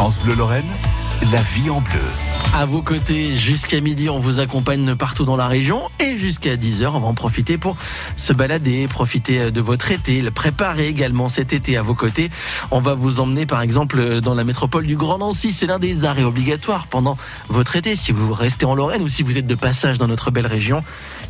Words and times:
France 0.00 0.18
Bleu 0.20 0.34
Lorraine, 0.34 0.64
la 1.30 1.42
vie 1.42 1.68
en 1.68 1.82
bleu. 1.82 2.00
À 2.54 2.64
vos 2.64 2.80
côtés, 2.80 3.36
jusqu'à 3.36 3.82
midi, 3.82 4.08
on 4.08 4.18
vous 4.18 4.40
accompagne 4.40 4.96
partout 4.96 5.26
dans 5.26 5.36
la 5.36 5.46
région 5.46 5.82
et 6.00 6.16
jusqu'à 6.16 6.56
10h, 6.56 6.86
on 6.86 7.00
va 7.00 7.06
en 7.06 7.12
profiter 7.12 7.58
pour 7.58 7.76
se 8.16 8.32
balader, 8.32 8.88
profiter 8.88 9.50
de 9.50 9.60
votre 9.60 9.90
été, 9.90 10.22
le 10.22 10.30
préparer 10.30 10.88
également 10.88 11.28
cet 11.28 11.52
été 11.52 11.76
à 11.76 11.82
vos 11.82 11.94
côtés. 11.94 12.30
On 12.70 12.80
va 12.80 12.94
vous 12.94 13.20
emmener 13.20 13.44
par 13.44 13.60
exemple 13.60 14.20
dans 14.20 14.34
la 14.34 14.42
métropole 14.42 14.86
du 14.86 14.96
Grand 14.96 15.18
Nancy. 15.18 15.52
C'est 15.52 15.66
l'un 15.66 15.78
des 15.78 16.06
arrêts 16.06 16.24
obligatoires 16.24 16.86
pendant 16.86 17.18
votre 17.48 17.76
été 17.76 17.94
si 17.94 18.10
vous 18.10 18.32
restez 18.32 18.64
en 18.64 18.74
Lorraine 18.74 19.02
ou 19.02 19.08
si 19.10 19.22
vous 19.22 19.36
êtes 19.36 19.46
de 19.46 19.54
passage 19.54 19.98
dans 19.98 20.08
notre 20.08 20.30
belle 20.30 20.46
région. 20.46 20.82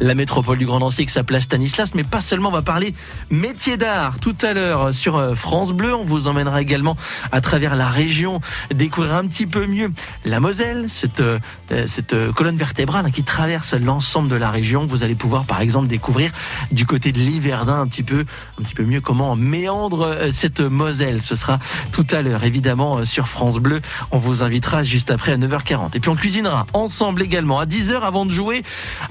La 0.03 0.15
métropole 0.15 0.57
du 0.57 0.65
Grand 0.65 0.79
Nancy 0.79 1.05
que 1.05 1.13
sa 1.13 1.23
place 1.23 1.45
Stanislas, 1.45 1.95
mais 1.95 2.05
pas 2.05 2.23
seulement, 2.23 2.49
on 2.49 2.53
va 2.53 2.63
parler 2.63 2.95
métier 3.31 3.77
d'art 3.77 4.19
tout 4.19 4.37
à 4.41 4.55
l'heure 4.55 4.95
sur 4.95 5.19
euh, 5.19 5.35
France 5.35 5.73
Bleu. 5.73 5.95
On 5.95 6.05
vous 6.05 6.27
emmènera 6.27 6.63
également 6.63 6.97
à 7.33 7.43
travers 7.43 7.77
la 7.77 7.87
région 7.87 8.41
découvrir 8.73 9.15
un 9.15 9.27
petit 9.27 9.45
peu 9.45 9.67
mieux 9.67 9.93
la 10.25 10.41
Moselle, 10.41 10.87
cette, 10.89 11.21
euh, 11.21 11.39
cette 11.87 12.15
euh, 12.15 12.33
colonne 12.33 12.57
vertébrale 12.57 13.13
qui 13.13 13.25
traverse 13.25 13.75
l'ensemble 13.75 14.31
de 14.31 14.37
la 14.37 14.51
région. 14.51 14.87
Vous 14.87 15.03
allez 15.03 15.15
pouvoir 15.15 15.45
par 15.45 15.61
exemple 15.61 15.87
découvrir 15.89 16.33
du 16.73 16.87
côté 16.87 17.13
de 17.13 17.19
l'Yverdun 17.19 17.83
un 17.83 17.87
petit 17.87 18.03
peu, 18.03 18.25
un 18.59 18.63
petit 18.63 18.75
peu 18.75 18.85
mieux 18.85 19.03
comment 19.03 19.37
méandre 19.37 20.31
cette 20.33 20.61
Moselle. 20.61 21.21
Ce 21.21 21.37
sera 21.37 21.59
tout 21.93 22.07
à 22.11 22.23
l'heure 22.23 22.45
évidemment 22.45 23.05
sur 23.05 23.29
France 23.29 23.59
Bleu. 23.59 23.83
On 24.13 24.19
vous 24.19 24.43
invitera 24.43 24.83
juste 24.83 25.11
après 25.11 25.33
à 25.33 25.37
9h40. 25.37 25.95
Et 25.95 26.01
puis 26.01 26.09
on 26.09 26.17
cuisinera 26.17 26.67
ensemble 26.73 27.21
également 27.21 27.61
à 27.61 27.67
10h 27.67 28.01
avant 28.01 28.25
de 28.25 28.31
jouer 28.31 28.63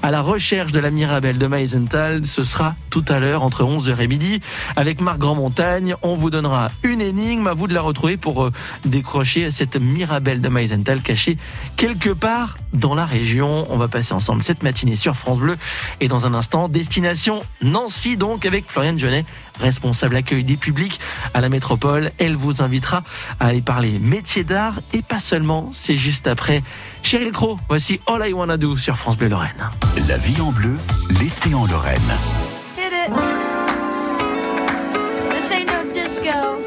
à 0.02 0.10
la 0.10 0.20
recherche 0.20 0.72
de 0.72 0.79
la 0.80 0.90
Mirabelle 0.90 1.38
de 1.38 1.46
Meisenthal. 1.46 2.24
Ce 2.24 2.44
sera 2.44 2.74
tout 2.90 3.04
à 3.08 3.20
l'heure 3.20 3.42
entre 3.42 3.64
11h 3.64 4.00
et 4.00 4.08
midi 4.08 4.40
avec 4.76 5.00
Marc 5.00 5.18
Grandmontagne. 5.18 5.94
On 6.02 6.14
vous 6.14 6.30
donnera 6.30 6.70
une 6.82 7.00
énigme. 7.00 7.46
À 7.46 7.54
vous 7.54 7.66
de 7.66 7.74
la 7.74 7.80
retrouver 7.80 8.16
pour 8.16 8.50
décrocher 8.84 9.50
cette 9.50 9.76
Mirabelle 9.76 10.40
de 10.40 10.48
Meisenthal 10.48 11.00
cachée 11.02 11.38
quelque 11.76 12.10
part 12.10 12.58
dans 12.72 12.94
la 12.94 13.04
région. 13.04 13.66
On 13.70 13.76
va 13.76 13.88
passer 13.88 14.12
ensemble 14.14 14.42
cette 14.42 14.62
matinée 14.62 14.96
sur 14.96 15.16
France 15.16 15.38
Bleu. 15.38 15.56
Et 16.00 16.08
dans 16.08 16.26
un 16.26 16.34
instant, 16.34 16.68
destination 16.68 17.42
Nancy, 17.62 18.16
donc 18.16 18.46
avec 18.46 18.64
Floriane 18.68 18.98
Genet, 18.98 19.24
responsable 19.60 20.16
accueil 20.16 20.44
des 20.44 20.56
publics 20.56 21.00
à 21.34 21.40
la 21.40 21.48
métropole. 21.48 22.12
Elle 22.18 22.36
vous 22.36 22.62
invitera 22.62 23.00
à 23.38 23.46
aller 23.46 23.60
parler 23.60 23.98
métier 23.98 24.44
d'art 24.44 24.80
et 24.92 25.02
pas 25.02 25.20
seulement. 25.20 25.70
C'est 25.74 25.96
juste 25.96 26.26
après 26.26 26.62
Cheryl 27.02 27.32
Crow. 27.32 27.58
Voici 27.68 28.00
All 28.06 28.28
I 28.28 28.32
Wanna 28.32 28.56
Do 28.56 28.76
sur 28.76 28.96
France 28.96 29.16
Bleu 29.16 29.28
Lorraine. 29.28 29.70
La 30.08 30.16
vie 30.16 30.40
en 30.40 30.52
bleu, 30.52 30.76
l'été 31.20 31.54
en 31.54 31.66
Lorraine. 31.66 32.00
Hit 32.76 32.92
it. 32.92 33.12
This 35.30 35.50
ain't 35.50 35.66
no 35.66 35.92
disco. 35.92 36.58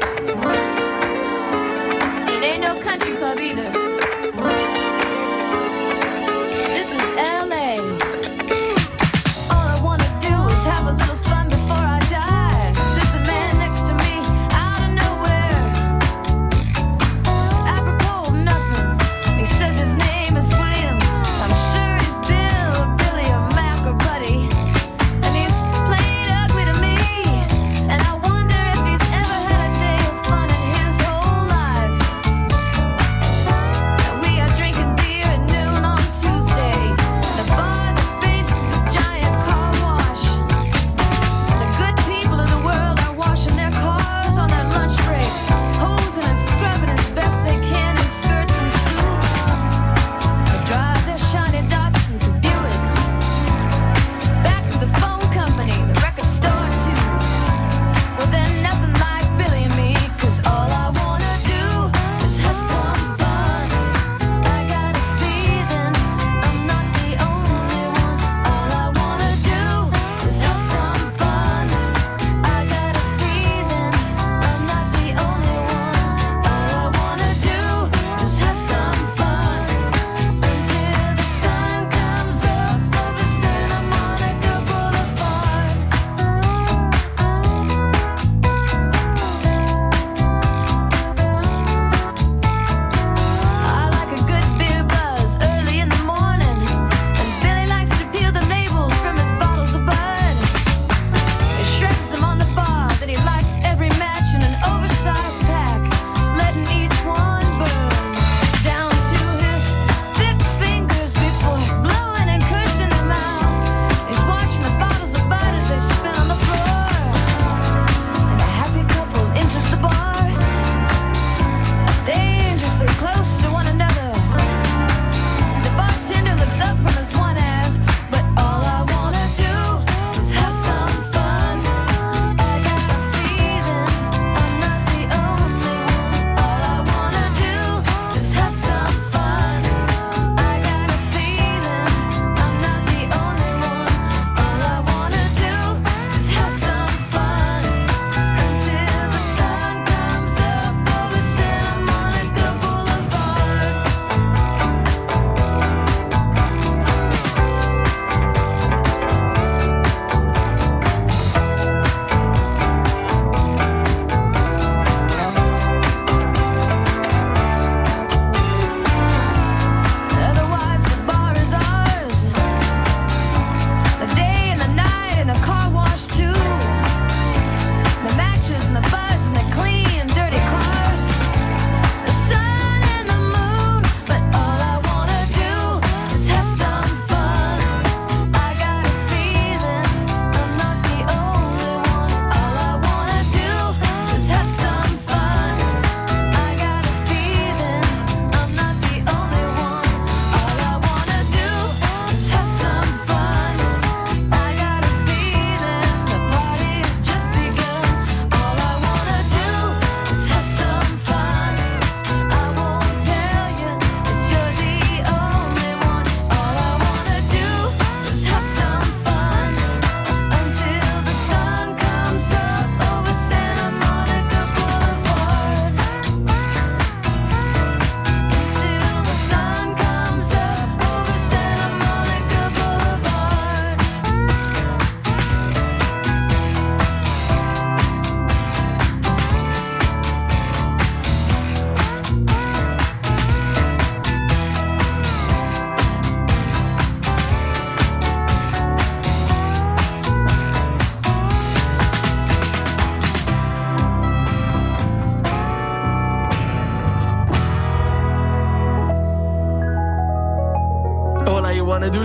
It 2.28 2.42
ain't 2.42 2.60
no 2.60 2.80
country 2.82 3.12
club 3.16 3.38
either. 3.38 3.83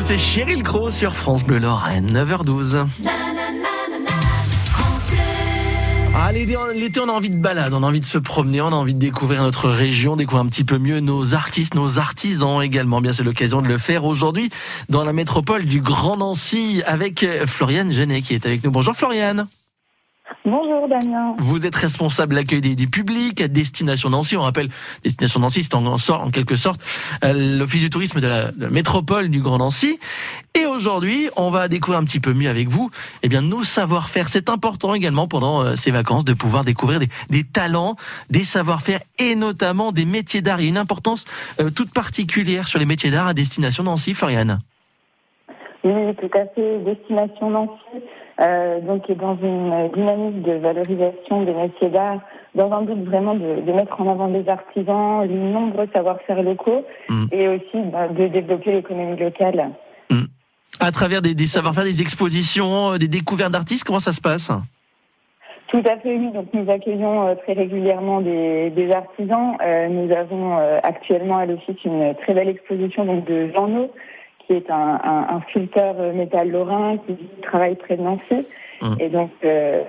C'est 0.09 0.17
Cheryl 0.17 0.63
Crow 0.63 0.89
sur 0.89 1.13
France 1.13 1.43
Bleu 1.43 1.59
Lorraine, 1.59 2.11
9h12. 2.11 2.83
Ah, 6.15 6.31
l'été, 6.31 6.99
on 6.99 7.09
a 7.09 7.11
envie 7.11 7.29
de 7.29 7.37
balade, 7.37 7.75
on 7.75 7.83
a 7.83 7.85
envie 7.85 7.99
de 7.99 8.05
se 8.05 8.17
promener, 8.17 8.59
on 8.59 8.69
a 8.69 8.71
envie 8.71 8.95
de 8.95 8.99
découvrir 8.99 9.43
notre 9.43 9.69
région, 9.69 10.15
découvrir 10.15 10.43
un 10.43 10.47
petit 10.47 10.63
peu 10.63 10.79
mieux 10.79 10.99
nos 10.99 11.35
artistes, 11.35 11.75
nos 11.75 11.99
artisans 11.99 12.59
également. 12.59 13.01
Bien, 13.01 13.13
c'est 13.13 13.21
l'occasion 13.21 13.61
de 13.61 13.67
le 13.67 13.77
faire 13.77 14.03
aujourd'hui 14.03 14.49
dans 14.89 15.03
la 15.03 15.13
métropole 15.13 15.65
du 15.65 15.79
Grand 15.79 16.17
Nancy 16.17 16.81
avec 16.87 17.21
euh, 17.21 17.45
Floriane 17.45 17.91
Genet 17.91 18.23
qui 18.23 18.33
est 18.33 18.47
avec 18.47 18.63
nous. 18.63 18.71
Bonjour 18.71 18.95
Floriane. 18.95 19.47
Bonjour 20.45 20.87
Damien. 20.87 21.35
Vous 21.37 21.65
êtes 21.65 21.75
responsable 21.75 22.31
de 22.31 22.39
l'accueil 22.39 22.61
des, 22.61 22.75
des 22.75 22.87
publics 22.87 23.41
à 23.41 23.47
Destination 23.47 24.09
Nancy. 24.09 24.37
On 24.37 24.41
rappelle, 24.41 24.69
Destination 25.03 25.39
Nancy, 25.41 25.63
c'est 25.63 25.75
en, 25.75 25.85
en, 25.85 25.97
sort- 25.97 26.21
en 26.21 26.31
quelque 26.31 26.55
sorte 26.55 26.81
euh, 27.23 27.57
l'office 27.57 27.81
du 27.81 27.89
tourisme 27.89 28.19
de 28.21 28.27
la, 28.27 28.51
de 28.51 28.63
la 28.63 28.69
métropole 28.69 29.29
du 29.29 29.41
Grand 29.41 29.57
Nancy. 29.57 29.99
Et 30.59 30.65
aujourd'hui, 30.65 31.29
on 31.35 31.49
va 31.49 31.67
découvrir 31.67 31.99
un 31.99 32.03
petit 32.05 32.19
peu 32.19 32.33
mieux 32.33 32.49
avec 32.49 32.69
vous 32.69 32.89
eh 33.21 33.27
bien, 33.27 33.41
nos 33.41 33.63
savoir-faire. 33.63 34.29
C'est 34.29 34.49
important 34.49 34.93
également 34.93 35.27
pendant 35.27 35.61
euh, 35.61 35.75
ces 35.75 35.91
vacances 35.91 36.25
de 36.25 36.33
pouvoir 36.33 36.63
découvrir 36.63 36.99
des, 36.99 37.09
des 37.29 37.43
talents, 37.43 37.95
des 38.29 38.43
savoir-faire 38.43 39.01
et 39.19 39.35
notamment 39.35 39.91
des 39.91 40.05
métiers 40.05 40.41
d'art. 40.41 40.61
Il 40.61 40.63
y 40.63 40.67
a 40.67 40.69
une 40.69 40.77
importance 40.77 41.25
euh, 41.59 41.69
toute 41.69 41.91
particulière 41.91 42.67
sur 42.67 42.79
les 42.79 42.85
métiers 42.85 43.11
d'art 43.11 43.27
à 43.27 43.33
Destination 43.33 43.83
Nancy, 43.83 44.13
Floriane. 44.13 44.59
Oui, 45.83 46.15
tout 46.15 46.29
à 46.37 46.45
fait. 46.53 46.79
Destination 46.79 47.49
Nancy, 47.51 48.03
euh, 48.41 48.79
donc 48.81 49.09
est 49.09 49.15
dans 49.15 49.37
une 49.37 49.89
dynamique 49.93 50.41
de 50.43 50.53
valorisation 50.53 51.43
des 51.43 51.53
métiers 51.53 51.89
d'art, 51.89 52.19
dans 52.55 52.71
un 52.71 52.81
but 52.83 53.03
vraiment 53.03 53.35
de, 53.35 53.61
de 53.61 53.71
mettre 53.71 53.99
en 54.01 54.09
avant 54.09 54.27
les 54.27 54.47
artisans, 54.49 55.27
les 55.27 55.33
nombreux 55.35 55.87
savoir-faire 55.93 56.41
locaux, 56.41 56.83
Mm. 57.09 57.25
et 57.31 57.47
aussi 57.47 57.79
bah, 57.91 58.07
de 58.07 58.27
développer 58.27 58.71
l'économie 58.71 59.17
locale. 59.17 59.71
À 60.79 60.91
travers 60.91 61.21
des, 61.21 61.33
des 61.33 61.47
savoir-faire, 61.47 61.83
des 61.83 62.01
expositions, 62.01 62.93
euh, 62.93 62.97
des 62.97 63.07
découvertes 63.07 63.51
d'artistes, 63.51 63.83
comment 63.83 63.99
ça 63.99 64.13
se 64.13 64.21
passe? 64.21 64.51
Tout 65.67 65.83
à 65.85 65.97
fait, 65.97 66.15
oui. 66.15 66.31
Donc 66.31 66.47
nous 66.53 66.69
accueillons 66.71 67.27
euh, 67.27 67.35
très 67.35 67.53
régulièrement 67.53 68.21
des, 68.21 68.69
des 68.69 68.91
artisans. 68.91 69.57
Euh, 69.61 69.87
nous 69.89 70.11
avons 70.15 70.57
actuellement 70.83 71.37
à 71.37 71.45
l'office 71.45 71.83
une 71.83 72.15
très 72.15 72.33
belle 72.33 72.49
exposition 72.49 73.03
donc 73.03 73.25
de 73.25 73.51
No, 73.67 73.91
qui 74.49 74.55
est 74.55 74.69
un, 74.71 74.99
un, 75.03 75.35
un 75.35 75.41
sculpteur 75.49 75.93
métal 76.15 76.49
lorrain 76.49 76.97
qui 77.05 77.15
travaille 77.43 77.75
près 77.75 77.97
de 77.97 78.01
Nancy. 78.01 78.47
Hum. 78.81 78.95
Et 78.99 79.09
donc 79.09 79.29
euh, 79.43 79.83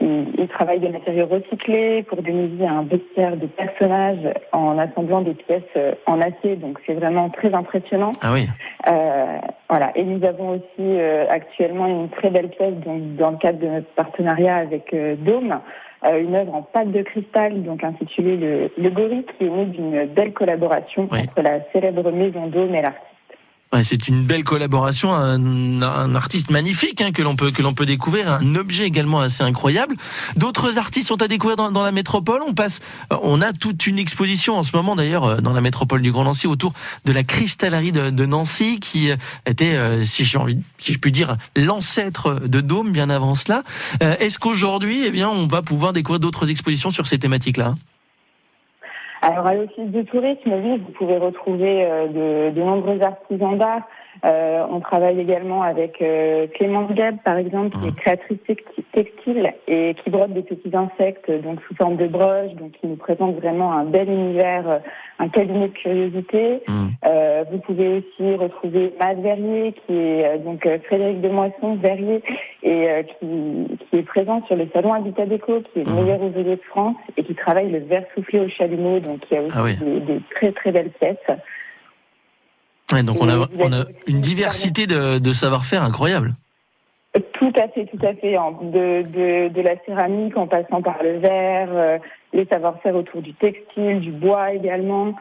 il, 0.00 0.28
il 0.38 0.48
travaille 0.48 0.78
des 0.78 0.88
matériaux 0.88 1.26
recyclés 1.26 2.04
pour 2.04 2.22
déniser 2.22 2.66
un 2.66 2.84
bestiaire 2.84 3.36
de 3.36 3.46
personnages 3.46 4.32
en 4.52 4.78
assemblant 4.78 5.20
des 5.22 5.34
pièces 5.34 5.62
euh, 5.76 5.92
en 6.06 6.20
acier. 6.20 6.56
Donc 6.56 6.78
c'est 6.86 6.94
vraiment 6.94 7.28
très 7.28 7.52
impressionnant. 7.52 8.12
Ah 8.22 8.32
oui. 8.32 8.48
Euh, 8.90 9.38
voilà. 9.68 9.90
Et 9.96 10.04
nous 10.04 10.24
avons 10.24 10.50
aussi 10.50 10.62
euh, 10.78 11.26
actuellement 11.28 11.86
une 11.86 12.08
très 12.08 12.30
belle 12.30 12.48
pièce 12.48 12.74
donc, 12.76 13.16
dans 13.16 13.32
le 13.32 13.36
cadre 13.38 13.58
de 13.58 13.66
notre 13.66 13.88
partenariat 13.94 14.56
avec 14.56 14.94
euh, 14.94 15.16
Dôme, 15.18 15.58
euh, 16.06 16.22
une 16.22 16.34
œuvre 16.36 16.54
en 16.54 16.62
pâte 16.62 16.92
de 16.92 17.02
cristal 17.02 17.62
donc 17.64 17.82
intitulée 17.84 18.36
Le, 18.36 18.70
le 18.78 18.90
Gorille 18.90 19.26
qui 19.36 19.46
est 19.46 19.50
née 19.50 19.66
d'une 19.66 20.06
belle 20.06 20.32
collaboration 20.32 21.08
Oui. 21.10 21.18
entre 21.28 21.42
la 21.42 21.58
célèbre 21.72 22.10
maison 22.12 22.46
Dôme 22.46 22.74
et 22.74 22.82
l'artiste. 22.82 23.04
Ouais, 23.70 23.84
c'est 23.84 24.08
une 24.08 24.24
belle 24.24 24.44
collaboration, 24.44 25.12
un, 25.12 25.82
un 25.82 26.14
artiste 26.14 26.50
magnifique 26.50 27.02
hein, 27.02 27.12
que 27.12 27.20
l'on 27.20 27.36
peut 27.36 27.50
que 27.50 27.60
l'on 27.60 27.74
peut 27.74 27.84
découvrir, 27.84 28.32
un 28.32 28.54
objet 28.54 28.84
également 28.84 29.20
assez 29.20 29.42
incroyable. 29.42 29.94
D'autres 30.36 30.78
artistes 30.78 31.08
sont 31.08 31.20
à 31.20 31.28
découvrir 31.28 31.56
dans, 31.56 31.70
dans 31.70 31.82
la 31.82 31.92
métropole. 31.92 32.40
On 32.46 32.54
passe, 32.54 32.80
euh, 33.12 33.16
on 33.22 33.42
a 33.42 33.52
toute 33.52 33.86
une 33.86 33.98
exposition 33.98 34.56
en 34.56 34.62
ce 34.62 34.74
moment 34.74 34.96
d'ailleurs 34.96 35.24
euh, 35.24 35.36
dans 35.42 35.52
la 35.52 35.60
métropole 35.60 36.00
du 36.00 36.12
Grand 36.12 36.24
Nancy 36.24 36.46
autour 36.46 36.72
de 37.04 37.12
la 37.12 37.24
cristallerie 37.24 37.92
de, 37.92 38.08
de 38.08 38.24
Nancy 38.24 38.80
qui 38.80 39.10
euh, 39.10 39.16
était, 39.44 40.02
si 40.02 40.34
envie, 40.38 40.58
si 40.78 40.94
je 40.94 40.98
puis 40.98 41.12
dire, 41.12 41.36
l'ancêtre 41.54 42.40
de 42.46 42.62
Dôme 42.62 42.90
bien 42.90 43.10
avant 43.10 43.34
cela. 43.34 43.62
Est-ce 44.00 44.38
qu'aujourd'hui, 44.38 45.02
eh 45.04 45.10
bien, 45.10 45.28
on 45.28 45.46
va 45.46 45.60
pouvoir 45.60 45.92
découvrir 45.92 46.20
d'autres 46.20 46.48
expositions 46.48 46.90
sur 46.90 47.06
ces 47.06 47.18
thématiques-là? 47.18 47.74
Alors 49.22 49.46
à 49.46 49.54
l'office 49.54 49.90
de 49.90 50.02
tourisme, 50.02 50.52
oui, 50.52 50.78
vous 50.78 50.92
pouvez 50.92 51.16
retrouver 51.18 51.84
euh, 51.84 52.06
de, 52.06 52.54
de 52.54 52.62
nombreux 52.62 53.00
artisans 53.02 53.58
d'art. 53.58 53.82
Euh, 54.24 54.64
on 54.68 54.80
travaille 54.80 55.20
également 55.20 55.62
avec 55.62 56.02
euh, 56.02 56.48
Clémence 56.54 56.90
Gab, 56.92 57.18
par 57.24 57.36
exemple, 57.36 57.78
qui 57.78 57.88
est 57.88 57.96
créatrice 57.96 58.38
texti- 58.48 58.84
textile 58.92 59.52
et 59.68 59.94
qui 59.94 60.10
brode 60.10 60.32
des 60.34 60.42
petits 60.42 60.74
insectes, 60.74 61.30
donc 61.30 61.60
sous 61.68 61.74
forme 61.76 61.96
de 61.96 62.08
broches, 62.08 62.52
donc 62.54 62.72
qui 62.72 62.88
nous 62.88 62.96
présente 62.96 63.36
vraiment 63.36 63.72
un 63.72 63.84
bel 63.84 64.08
univers, 64.08 64.68
euh, 64.68 64.78
un 65.20 65.28
cabinet 65.28 65.68
de 65.68 65.72
curiosité. 65.72 66.62
Hmm. 66.66 66.88
Euh, 67.06 67.44
vous 67.50 67.58
pouvez 67.58 67.98
aussi 67.98 68.34
retrouver 68.34 68.92
Matt 68.98 69.18
Verrier, 69.20 69.72
qui 69.86 69.94
est 69.94 70.26
euh, 70.26 70.38
donc 70.38 70.66
Frédéric 70.86 71.20
Demoisson 71.20 71.76
Verrier, 71.76 72.20
et 72.62 72.88
euh, 72.90 73.02
qui, 73.04 73.78
qui 73.90 73.96
est 73.98 74.02
présent 74.02 74.44
sur 74.46 74.56
le 74.56 74.68
salon 74.72 74.92
Habitat 74.92 75.26
Déco, 75.26 75.60
qui 75.72 75.80
est 75.80 75.84
le 75.84 75.90
Mhm. 75.92 76.02
meilleur 76.02 76.22
ouvrier 76.22 76.56
de 76.56 76.62
France, 76.68 76.96
et 77.16 77.22
qui 77.24 77.34
travaille 77.34 77.70
le 77.70 77.78
verre 77.78 78.04
soufflé 78.14 78.40
au 78.40 78.48
chalumeau, 78.48 78.98
donc 79.00 79.20
il 79.30 79.34
y 79.34 79.38
a 79.38 79.42
aussi 79.42 79.52
Ah 79.54 79.62
oui. 79.62 79.76
des, 79.76 80.00
des 80.00 80.20
très 80.34 80.52
très 80.52 80.72
belles 80.72 80.90
pièces. 80.90 81.16
Ouais, 82.92 83.02
donc 83.02 83.18
on 83.20 83.28
a, 83.28 83.34
Et 83.36 83.64
on 83.64 83.72
a 83.72 83.84
une 84.06 84.20
diversité 84.20 84.86
de, 84.86 85.18
de 85.18 85.32
savoir-faire 85.32 85.82
incroyable. 85.84 86.34
Tout 87.34 87.52
à 87.56 87.68
fait, 87.68 87.86
tout 87.86 88.04
à 88.06 88.14
fait. 88.14 88.36
en- 88.38 88.52
De, 88.52 89.02
de, 89.02 89.48
de 89.48 89.60
la 89.60 89.76
céramique 89.86 90.36
en 90.36 90.46
passant 90.46 90.82
par 90.82 91.02
le 91.02 91.18
verre, 91.18 91.68
euh, 91.72 91.98
les 92.32 92.44
savoir-faire 92.46 92.94
autour 92.94 93.22
du 93.22 93.34
textile, 93.34 94.00
du 94.00 94.10
bois 94.12 94.52
également. 94.52 95.14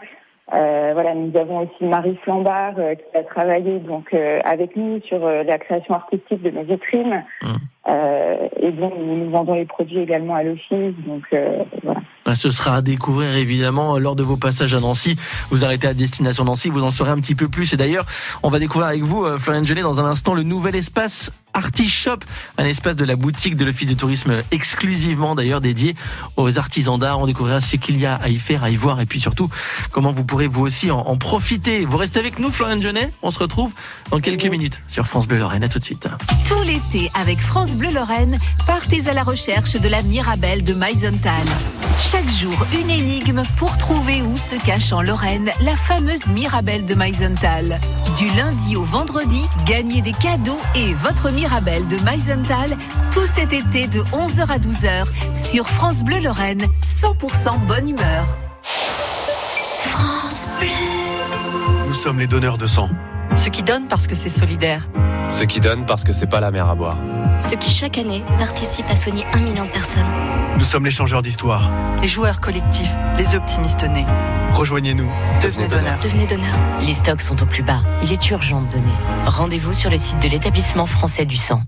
Euh, 0.54 0.92
voilà, 0.94 1.13
nous 1.13 1.36
avons 1.38 1.60
aussi 1.60 1.84
Marie 1.84 2.18
Flambard 2.24 2.75
euh, 2.77 2.96
qui 2.96 3.18
a 3.18 3.24
travaillé 3.24 3.80
donc 3.80 4.13
euh, 4.13 4.39
avec 4.46 4.77
nous 4.77 5.01
sur 5.01 5.25
euh, 5.25 5.44
la 5.44 5.58
création 5.58 5.94
artistique 5.94 6.42
de 6.42 6.51
nos 6.51 6.63
vitrines. 6.63 7.25
Mm. 7.42 7.56
Euh, 7.89 8.48
et 8.62 8.72
donc 8.72 8.94
nous, 8.98 9.30
vendons 9.30 9.56
les 9.56 9.66
produits 9.66 10.00
également 10.00 10.36
à 10.36 10.44
l'office. 10.44 10.96
Donc 11.06 11.24
euh, 11.34 11.63
voilà. 11.84 12.00
Ben, 12.25 12.34
Ce 12.34 12.50
sera 12.51 12.77
à 12.77 12.82
découvrir 12.82 13.36
évidemment 13.36 13.98
lors 13.98 14.16
de 14.16 14.24
vos 14.24 14.38
passages 14.38 14.74
à 14.74 14.80
Nancy. 14.80 15.18
Vous 15.50 15.66
arrêtez 15.66 15.88
à 15.88 15.94
destination 15.94 16.46
Nancy, 16.46 16.70
vous 16.70 16.84
en 16.84 16.92
saurez 16.92 17.12
un 17.12 17.18
petit 17.18 17.36
peu 17.36 17.50
plus. 17.50 17.74
Et 17.74 17.77
d'ailleurs, 17.77 18.06
on 18.42 18.50
va 18.50 18.60
découvrir 18.60 18.88
avec 18.88 19.04
vous, 19.04 19.25
Florian 19.38 19.66
Genet, 19.66 19.82
dans 19.82 20.00
un 20.00 20.06
instant, 20.06 20.34
le 20.34 20.44
nouvel 20.44 20.75
espace 20.75 21.30
Artis 21.54 21.88
Shop, 21.89 22.20
un 22.58 22.66
espace 22.66 22.96
de 22.96 23.06
la 23.06 23.16
boutique 23.16 23.58
de 23.58 23.66
l'Office 23.66 23.88
du 23.88 23.96
tourisme 23.96 24.42
exclusivement 24.51 25.34
d'ailleurs 25.34 25.62
dédié 25.62 25.96
aux 26.36 26.58
artisans 26.58 27.00
d'art. 27.00 27.20
On 27.20 27.25
découvrira 27.25 27.62
ce 27.62 27.75
qu'il 27.77 28.00
y 28.00 28.06
a 28.06 28.16
à 28.16 28.30
y 28.30 28.38
faire, 28.38 28.63
à 28.63 28.70
y 28.70 28.75
voir 28.75 29.01
et 29.01 29.06
puis 29.06 29.20
surtout 29.20 29.50
comment 29.92 30.12
vous 30.12 30.24
pourrez 30.24 30.48
vous 30.48 30.62
aussi 30.62 30.92
en, 30.92 31.00
en 31.00 31.18
profiter. 31.18 31.86
Vous 31.86 31.98
restez 31.98 32.20
avec 32.20 32.39
nous, 32.39 32.51
Florian 32.51 32.80
Genet. 32.80 33.12
On 33.24 33.32
se 33.32 33.39
retrouve 33.39 33.72
dans 34.12 34.20
quelques 34.20 34.46
minutes 34.46 34.80
sur 34.88 35.08
France 35.08 35.27
Bleu 35.27 35.38
Lorraine. 35.38 35.63
À 35.63 35.70
tout 35.70 35.80
de 35.80 35.84
suite. 35.84 36.08
Tout 36.48 36.62
l'été 36.63 37.10
avec 37.16 37.39
France 37.39 37.75
Bleu 37.75 37.92
Lorraine, 37.92 38.39
partez 38.66 39.08
à 39.10 39.13
la 39.13 39.24
recherche 39.24 39.74
de 39.74 39.88
la 39.88 40.04
Mirabelle 40.04 40.63
de 40.63 40.74
Maisontal. 40.74 41.46
Chaque 42.00 42.30
jour, 42.30 42.56
une 42.80 42.89
énigme 42.92 43.42
pour 43.56 43.77
trouver 43.77 44.22
où 44.22 44.38
se 44.38 44.56
cache 44.63 44.92
en 44.94 45.01
Lorraine 45.01 45.50
la 45.62 45.75
fameuse 45.75 46.27
Mirabelle 46.27 46.86
de 46.86 46.94
Maisontal. 46.94 47.80
Du 48.18 48.27
lundi 48.30 48.75
au 48.75 48.84
vendredi, 48.84 49.42
gagnez 49.66 50.01
des 50.01 50.12
cadeaux 50.12 50.60
et 50.75 50.94
votre 50.94 51.32
Mirabelle 51.38 51.88
de 51.88 51.98
Maisontal 52.03 52.75
tout 53.12 53.27
cet 53.27 53.53
été 53.53 53.86
de 53.86 54.00
11h 54.00 54.50
à 54.50 54.58
12h 54.58 55.06
sur 55.36 55.70
France 55.70 56.03
Bleu 56.03 56.20
Lorraine, 56.20 56.65
100% 56.84 57.63
bonne 57.67 57.89
humeur. 57.89 58.25
France 58.63 60.50
Bleu. 60.60 60.67
Nous 61.88 61.94
sommes 61.94 62.17
les 62.17 62.25
donneurs 62.25 62.58
de 62.58 62.65
sang. 62.65 62.89
Ceux 63.36 63.51
qui 63.51 63.62
donnent 63.62 63.88
parce 63.88 64.08
que 64.08 64.15
c'est 64.15 64.29
solidaire. 64.29 64.89
Ceux 65.29 65.46
qui 65.46 65.60
donnent 65.60 65.86
parce 65.86 66.03
que 66.03 66.12
c'est 66.12 66.25
pas 66.25 66.39
la 66.39 66.50
mer 66.50 66.67
à 66.70 66.74
boire. 66.74 66.98
Ceux 67.39 67.56
qui 67.58 67.72
chaque 67.72 67.98
année 67.98 68.24
participent 68.39 68.89
à 68.89 68.96
soigner 68.96 69.25
un 69.34 69.39
million 69.39 69.65
de 69.65 69.70
personnes. 69.70 70.08
Nous 70.58 70.63
sommes 70.63 70.86
les 70.86 70.91
changeurs 70.91 71.22
d'histoire. 71.22 71.70
Les 72.01 72.08
joueurs 72.08 72.39
collectifs, 72.39 72.94
les 73.17 73.36
optimistes 73.36 73.84
nés. 73.84 74.06
Rejoignez-nous. 74.51 75.10
Devenez 75.41 75.67
donneur. 75.67 76.00
Devenez 76.01 76.25
donneur. 76.25 76.60
Les 76.82 76.94
stocks 76.94 77.22
sont 77.22 77.41
au 77.41 77.46
plus 77.46 77.63
bas. 77.63 77.82
Il 78.03 78.12
est 78.12 78.29
urgent 78.32 78.62
de 78.62 78.72
donner. 78.72 78.94
Rendez-vous 79.25 79.74
sur 79.74 79.89
le 79.89 79.98
site 79.98 80.20
de 80.20 80.27
l'établissement 80.27 80.88
français 80.88 81.25
du 81.25 81.38
sang. 81.38 81.62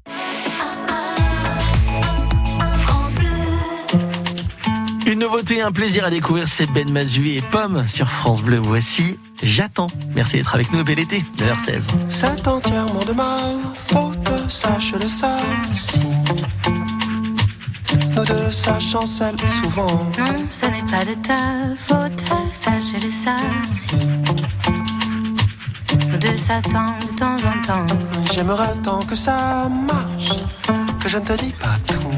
Une 5.05 5.19
nouveauté, 5.19 5.61
un 5.61 5.71
plaisir 5.71 6.05
à 6.05 6.09
découvrir, 6.09 6.47
c'est 6.47 6.67
Ben 6.67 6.91
Mazui 6.91 7.37
et 7.37 7.41
Pomme 7.41 7.87
sur 7.87 8.09
France 8.09 8.41
Bleu. 8.41 8.57
Voici 8.57 9.17
J'attends. 9.41 9.87
Merci 10.15 10.37
d'être 10.37 10.53
avec 10.53 10.71
nous 10.71 10.83
bel 10.83 10.99
été, 10.99 11.23
9h16. 11.37 11.83
C'est 12.09 12.47
entièrement 12.47 13.05
de 13.05 13.13
ma 13.13 13.37
faute, 13.73 14.08
sache-le 14.49 15.07
ça 15.07 15.37
si 15.73 15.99
Nous 18.15 18.25
deux, 18.25 18.51
ça 18.51 18.79
chancelle 18.79 19.35
souvent. 19.49 20.07
Non, 20.17 20.35
ce 20.49 20.65
n'est 20.65 20.91
pas 20.91 21.05
de 21.05 21.13
ta 21.15 21.75
faute, 21.77 22.21
ça 22.53 22.71
je 22.79 23.05
le 23.05 23.11
sais 23.11 23.29
aussi. 23.71 23.95
Nous 26.09 26.17
deux 26.17 26.35
s'attendent 26.35 27.05
de 27.07 27.15
temps 27.15 27.35
en 27.35 27.61
temps. 27.65 27.95
J'aimerais 28.33 28.75
tant 28.83 28.99
que 28.99 29.15
ça 29.15 29.69
marche, 29.69 30.31
que 30.99 31.07
je 31.09 31.17
ne 31.17 31.23
te 31.23 31.33
dis 31.33 31.53
pas 31.53 31.77
tout. 31.87 32.11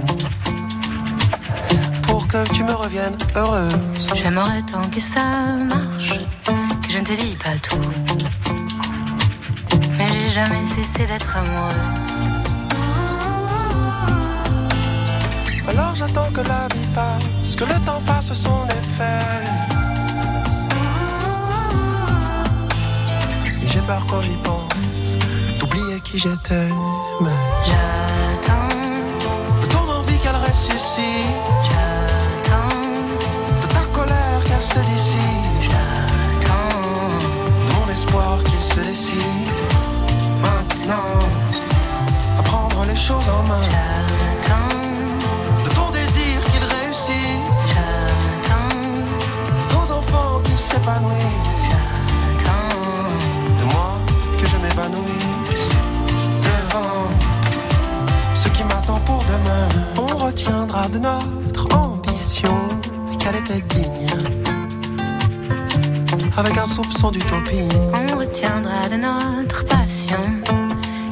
Pour 2.04 2.28
que 2.28 2.48
tu 2.54 2.64
me 2.64 2.74
reviennes 2.74 3.18
heureuse. 3.36 3.74
J'aimerais 4.16 4.62
tant 4.64 4.88
que 4.90 5.00
ça 5.00 5.56
marche, 5.74 6.18
que 6.82 6.92
je 6.92 7.00
ne 7.00 7.04
te 7.04 7.14
dis 7.14 7.36
pas 7.36 7.58
tout. 7.62 7.78
Mais 9.98 10.30
jamais 10.30 10.64
cessé 10.64 11.06
d'être 11.06 11.36
amoureux. 11.38 12.11
Alors 15.68 15.96
j'attends 15.96 16.32
que 16.32 16.42
la 16.42 16.68
vie 16.74 16.88
passe, 16.94 17.56
que 17.56 17.64
le 17.64 17.80
temps 17.86 18.00
fasse 18.00 18.34
son 18.34 18.66
effet. 18.68 19.26
Et 23.64 23.68
j'ai 23.68 23.82
peur 23.82 24.06
quand 24.10 24.22
j'y 24.22 24.36
pense, 24.44 24.68
d'oublier 25.60 26.00
qui 26.02 26.18
j'étais. 26.18 26.70
Mais 27.22 27.30
J'attends, 27.66 28.76
de 29.62 29.66
ton 29.68 29.90
envie 29.92 30.18
qu'elle 30.18 30.36
ressuscite, 30.36 31.38
j'attends, 31.70 32.78
de 33.62 33.68
ta 33.74 33.84
colère 33.94 34.40
qu'elle 34.46 34.64
se 34.64 34.80
dissipe, 34.92 35.31
de 60.90 61.00
notre 61.00 61.76
ambition 61.76 62.58
qu'elle 63.20 63.36
était 63.36 63.62
digne, 63.62 64.08
avec 66.38 66.58
un 66.58 66.66
soupçon 66.66 67.12
d'utopie. 67.12 67.68
On 67.94 68.18
retiendra 68.18 68.90
de 68.90 68.96
notre 68.96 69.66
passion 69.66 70.18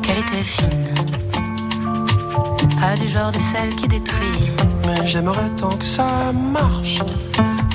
qu'elle 0.02 0.20
était 0.20 0.44
fine. 0.44 0.94
Pas 2.80 2.96
du 2.96 3.08
genre 3.08 3.32
de 3.32 3.40
celle 3.40 3.76
qui 3.76 3.88
détruit. 3.88 4.52
Mais 4.86 5.06
j'aimerais 5.06 5.50
tant 5.58 5.76
que 5.76 5.86
ça 5.86 6.32
marche, 6.34 7.00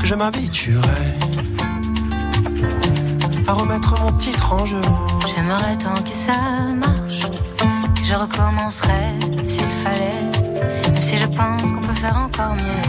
que 0.01 0.07
je 0.07 0.15
m'habituerais 0.15 1.15
à 3.47 3.53
remettre 3.53 3.95
mon 4.01 4.13
titre 4.13 4.53
en 4.53 4.65
jeu. 4.65 4.81
J'aimerais 5.35 5.77
tant 5.77 6.03
que 6.03 6.11
ça 6.27 6.39
marche, 6.75 7.27
que 7.95 8.05
je 8.05 8.15
recommencerais 8.15 9.13
s'il 9.47 9.71
fallait, 9.85 10.24
si 11.05 11.19
je 11.19 11.27
pense 11.27 11.71
qu'on 11.71 11.83
peut 11.83 12.01
faire 12.01 12.17
encore 12.17 12.55
mieux. 12.55 12.85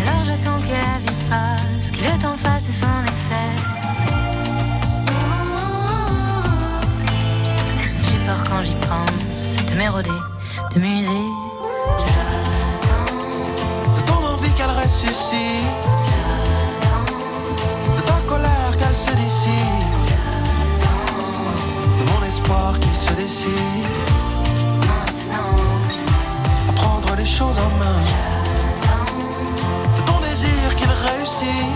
Alors 0.00 0.22
j'attends 0.26 0.58
que 0.66 0.70
la 0.70 0.98
vie 1.02 1.20
passe, 1.30 1.90
que 1.90 2.02
le 2.02 2.14
temps 2.22 2.36
fasse 2.36 2.66
son 2.82 2.98
effet. 3.14 3.52
J'ai 8.02 8.18
peur 8.26 8.44
quand 8.50 8.62
j'y 8.64 8.76
pense, 8.92 9.56
de 9.70 9.74
m'éroder, 9.78 10.20
de 10.74 10.80
muser. 10.80 11.26
De 13.96 14.00
ton 14.02 14.20
envie 14.34 14.52
qu'elle 14.56 14.74
ressuscite, 14.82 15.72
de 17.96 18.00
ta 18.02 18.18
colère 18.28 18.76
qu'elle 18.78 18.94
se 18.94 19.12
dissipe, 19.22 20.06
de 21.98 22.04
mon 22.12 22.22
espoir 22.26 22.78
qu'il 22.78 22.94
se 22.94 23.12
décide. 23.14 23.97
Réussit, 31.06 31.66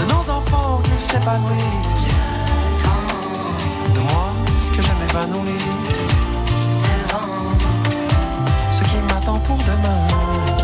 de 0.00 0.04
nos 0.12 0.30
enfants 0.30 0.80
qu'ils 0.84 0.98
s'épanouissent, 0.98 2.14
de 3.94 4.00
moi 4.00 4.32
que 4.74 4.82
je 4.82 4.92
m'évanouisse, 5.00 5.64
devant. 6.84 8.72
ce 8.72 8.82
qui 8.84 8.96
m'attend 9.08 9.38
pour 9.40 9.56
demain. 9.56 10.59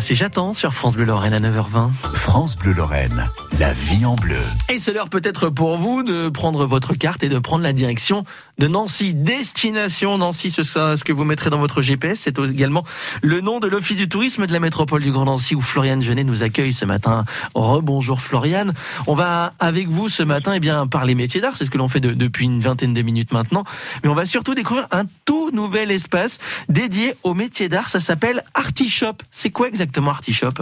C'est 0.00 0.14
J'attends 0.14 0.52
sur 0.52 0.72
France 0.72 0.94
Bleu 0.94 1.04
Lorraine 1.04 1.32
à 1.32 1.40
9h20. 1.40 1.90
France 2.14 2.56
Bleu 2.56 2.72
Lorraine, 2.72 3.28
la 3.58 3.72
vie 3.72 4.04
en 4.04 4.14
bleu. 4.14 4.38
Et 4.68 4.78
c'est 4.78 4.92
l'heure 4.92 5.08
peut-être 5.08 5.48
pour 5.48 5.76
vous 5.76 6.02
de 6.02 6.28
prendre 6.28 6.66
votre 6.66 6.94
carte 6.94 7.22
et 7.22 7.28
de 7.28 7.38
prendre 7.38 7.62
la 7.62 7.72
direction 7.72 8.24
de 8.62 8.68
Nancy. 8.68 9.12
Destination 9.12 10.18
Nancy, 10.18 10.52
ce 10.52 10.62
sera 10.62 10.96
ce 10.96 11.02
que 11.02 11.12
vous 11.12 11.24
mettrez 11.24 11.50
dans 11.50 11.58
votre 11.58 11.82
GPS. 11.82 12.20
C'est 12.20 12.38
également 12.38 12.84
le 13.20 13.40
nom 13.40 13.58
de 13.58 13.66
l'Office 13.66 13.96
du 13.96 14.08
tourisme 14.08 14.46
de 14.46 14.52
la 14.52 14.60
métropole 14.60 15.02
du 15.02 15.10
Grand 15.10 15.24
Nancy 15.24 15.56
où 15.56 15.60
Floriane 15.60 16.00
Genet 16.00 16.22
nous 16.22 16.44
accueille 16.44 16.72
ce 16.72 16.84
matin. 16.84 17.24
Rebonjour 17.56 18.20
Floriane. 18.20 18.72
On 19.08 19.16
va 19.16 19.52
avec 19.58 19.88
vous 19.88 20.08
ce 20.08 20.22
matin 20.22 20.52
eh 20.54 20.60
bien, 20.60 20.86
parler 20.86 21.16
métiers 21.16 21.40
d'art. 21.40 21.56
C'est 21.56 21.64
ce 21.64 21.70
que 21.70 21.78
l'on 21.78 21.88
fait 21.88 21.98
de- 21.98 22.12
depuis 22.12 22.44
une 22.44 22.60
vingtaine 22.60 22.94
de 22.94 23.02
minutes 23.02 23.32
maintenant. 23.32 23.64
Mais 24.04 24.08
on 24.08 24.14
va 24.14 24.26
surtout 24.26 24.54
découvrir 24.54 24.86
un 24.92 25.06
tout 25.24 25.50
nouvel 25.52 25.90
espace 25.90 26.38
dédié 26.68 27.14
aux 27.24 27.34
métiers 27.34 27.68
d'art. 27.68 27.88
Ça 27.90 27.98
s'appelle 27.98 28.44
Artichop. 28.54 29.22
C'est 29.32 29.50
quoi 29.50 29.66
exactement 29.66 30.12
Artichop 30.12 30.54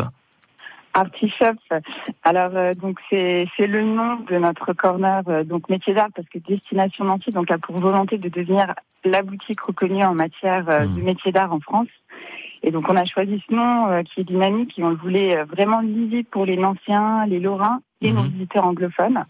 Artichop. 0.94 1.56
Alors 2.24 2.50
euh, 2.54 2.74
donc 2.74 2.98
c'est 3.08 3.46
c'est 3.56 3.66
le 3.66 3.82
nom 3.82 4.16
de 4.28 4.36
notre 4.38 4.72
corner 4.72 5.22
euh, 5.28 5.44
donc 5.44 5.68
métier 5.68 5.94
d'art 5.94 6.08
parce 6.14 6.28
que 6.28 6.38
Destination 6.38 7.04
Nancy 7.04 7.30
donc 7.30 7.50
a 7.50 7.58
pour 7.58 7.78
volonté 7.78 8.18
de 8.18 8.28
devenir 8.28 8.74
la 9.04 9.22
boutique 9.22 9.60
reconnue 9.60 10.04
en 10.04 10.14
matière 10.14 10.68
euh, 10.68 10.86
Mmh. 10.86 10.94
de 10.96 11.00
métier 11.02 11.32
d'art 11.32 11.52
en 11.52 11.60
France. 11.60 11.88
Et 12.62 12.70
donc 12.70 12.88
on 12.90 12.96
a 12.96 13.04
choisi 13.04 13.42
ce 13.48 13.54
nom 13.54 13.86
euh, 13.88 14.02
qui 14.02 14.20
est 14.20 14.24
dynamique 14.24 14.78
et 14.78 14.82
on 14.84 14.90
le 14.90 14.96
voulait 14.96 15.36
euh, 15.38 15.44
vraiment 15.44 15.80
lisible 15.80 16.28
pour 16.30 16.44
les 16.44 16.56
Nanciens, 16.56 17.24
les 17.26 17.40
Lorrains 17.40 17.80
et 18.02 18.12
nos 18.12 18.22
Mhm. 18.22 18.30
visiteurs 18.30 18.66
anglophones. 18.66 19.24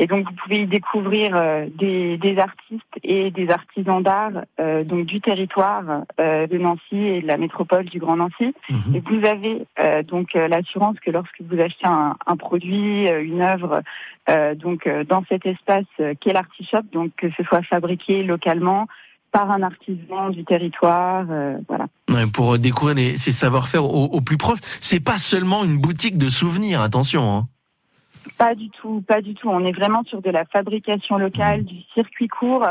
Et 0.00 0.06
donc 0.06 0.26
vous 0.26 0.34
pouvez 0.42 0.60
y 0.62 0.66
découvrir 0.66 1.34
euh, 1.34 1.66
des, 1.76 2.16
des 2.18 2.38
artistes 2.38 2.84
et 3.02 3.30
des 3.32 3.50
artisans 3.50 4.00
d'art 4.02 4.30
euh, 4.60 4.84
donc 4.84 5.06
du 5.06 5.20
territoire 5.20 5.82
euh, 6.20 6.46
de 6.46 6.56
Nancy 6.56 6.96
et 6.96 7.20
de 7.22 7.26
la 7.26 7.36
métropole 7.36 7.84
du 7.86 7.98
Grand 7.98 8.16
Nancy. 8.16 8.54
Mhm. 8.70 8.94
Et 8.94 9.00
vous 9.00 9.26
avez 9.26 9.66
euh, 9.80 10.02
donc 10.04 10.36
euh, 10.36 10.46
l'assurance 10.46 10.98
que 11.00 11.10
lorsque 11.10 11.40
vous 11.42 11.58
achetez 11.60 11.86
un, 11.86 12.14
un 12.26 12.36
produit, 12.36 13.08
euh, 13.08 13.22
une 13.24 13.40
œuvre, 13.42 13.82
euh, 14.30 14.54
donc 14.54 14.88
dans 15.08 15.24
cet 15.28 15.46
espace 15.46 15.84
qu'est 16.20 16.32
l'artichop, 16.32 16.82
donc 16.92 17.10
que 17.16 17.28
ce 17.36 17.42
soit 17.42 17.62
fabriqué 17.62 18.22
localement 18.22 18.86
par 19.32 19.50
un 19.50 19.62
artisan 19.62 20.30
du 20.30 20.44
territoire, 20.44 21.26
euh, 21.28 21.58
voilà. 21.68 21.86
Ouais, 22.08 22.26
pour 22.26 22.56
découvrir 22.58 22.94
les- 22.96 23.16
ces 23.18 23.32
savoir-faire 23.32 23.84
au, 23.84 24.04
au 24.04 24.20
plus 24.22 24.38
proche. 24.38 24.58
C'est 24.80 25.00
pas 25.00 25.18
seulement 25.18 25.64
une 25.64 25.76
boutique 25.78 26.16
de 26.18 26.30
souvenirs, 26.30 26.80
attention. 26.80 27.36
hein. 27.36 27.46
Pas 28.38 28.54
du 28.54 28.70
tout, 28.70 29.02
pas 29.06 29.20
du 29.20 29.34
tout. 29.34 29.48
On 29.48 29.64
est 29.64 29.72
vraiment 29.72 30.04
sur 30.04 30.22
de 30.22 30.30
la 30.30 30.44
fabrication 30.44 31.18
locale, 31.18 31.64
du 31.64 31.82
circuit 31.92 32.28
court. 32.28 32.66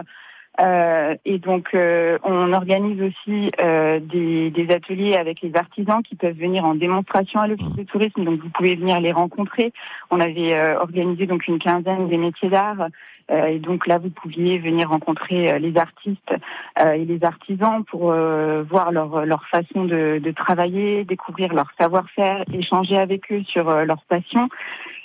Euh, 0.60 1.16
et 1.24 1.38
donc, 1.38 1.70
euh, 1.74 2.18
on 2.24 2.52
organise 2.52 3.02
aussi 3.02 3.52
euh, 3.62 4.00
des, 4.00 4.50
des 4.50 4.74
ateliers 4.74 5.16
avec 5.16 5.42
les 5.42 5.56
artisans 5.56 6.02
qui 6.02 6.16
peuvent 6.16 6.38
venir 6.38 6.66
en 6.66 6.74
démonstration 6.74 7.40
à 7.40 7.48
l'office 7.48 7.76
de 7.76 7.84
tourisme. 7.84 8.24
Donc, 8.24 8.40
vous 8.42 8.50
pouvez 8.50 8.76
venir 8.76 9.00
les 9.00 9.12
rencontrer. 9.12 9.72
On 10.10 10.20
avait 10.20 10.56
euh, 10.56 10.80
organisé 10.80 11.28
donc 11.28 11.48
une 11.48 11.60
quinzaine 11.60 12.08
des 12.10 12.18
métiers 12.18 12.50
d'art. 12.50 12.88
Euh, 13.30 13.46
et 13.46 13.60
donc 13.60 13.86
là, 13.88 14.00
vous 14.00 14.10
pouviez 14.10 14.58
venir 14.58 14.90
rencontrer 14.90 15.52
euh, 15.52 15.60
les 15.60 15.78
artistes 15.78 16.34
euh, 16.82 16.94
et 16.94 17.06
les 17.06 17.24
artisans 17.24 17.84
pour 17.84 18.12
euh, 18.12 18.64
voir 18.64 18.92
leur, 18.92 19.26
leur 19.26 19.46
façon 19.48 19.86
de, 19.86 20.20
de 20.24 20.32
travailler, 20.32 21.04
découvrir 21.04 21.54
leur 21.54 21.72
savoir-faire, 21.80 22.44
échanger 22.54 22.98
avec 22.98 23.32
eux 23.32 23.44
sur 23.44 23.70
euh, 23.70 23.86
leur 23.86 24.02
passion. 24.10 24.50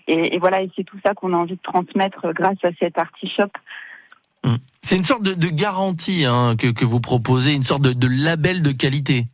Et, 0.07 0.35
et 0.35 0.39
voilà, 0.39 0.63
et 0.63 0.71
c'est 0.77 0.85
tout 0.85 0.99
ça 1.05 1.15
qu'on 1.15 1.33
a 1.33 1.37
envie 1.37 1.57
de 1.57 1.63
transmettre 1.63 2.33
grâce 2.33 2.65
à 2.65 2.71
cet 2.79 2.97
artichop. 2.99 3.43
Hum. 3.45 3.92
C'est 4.83 4.97
une 4.97 5.05
sorte 5.05 5.23
de, 5.23 5.49
garantie 5.49 6.25
hein, 6.25 6.57
que, 6.57 6.85
vous 6.85 7.01
proposez, 7.01 7.53
une 7.53 7.63
sorte 7.63 7.83
de 7.83 8.07
label 8.09 8.63
de 8.63 8.73
qualité. 8.73 9.29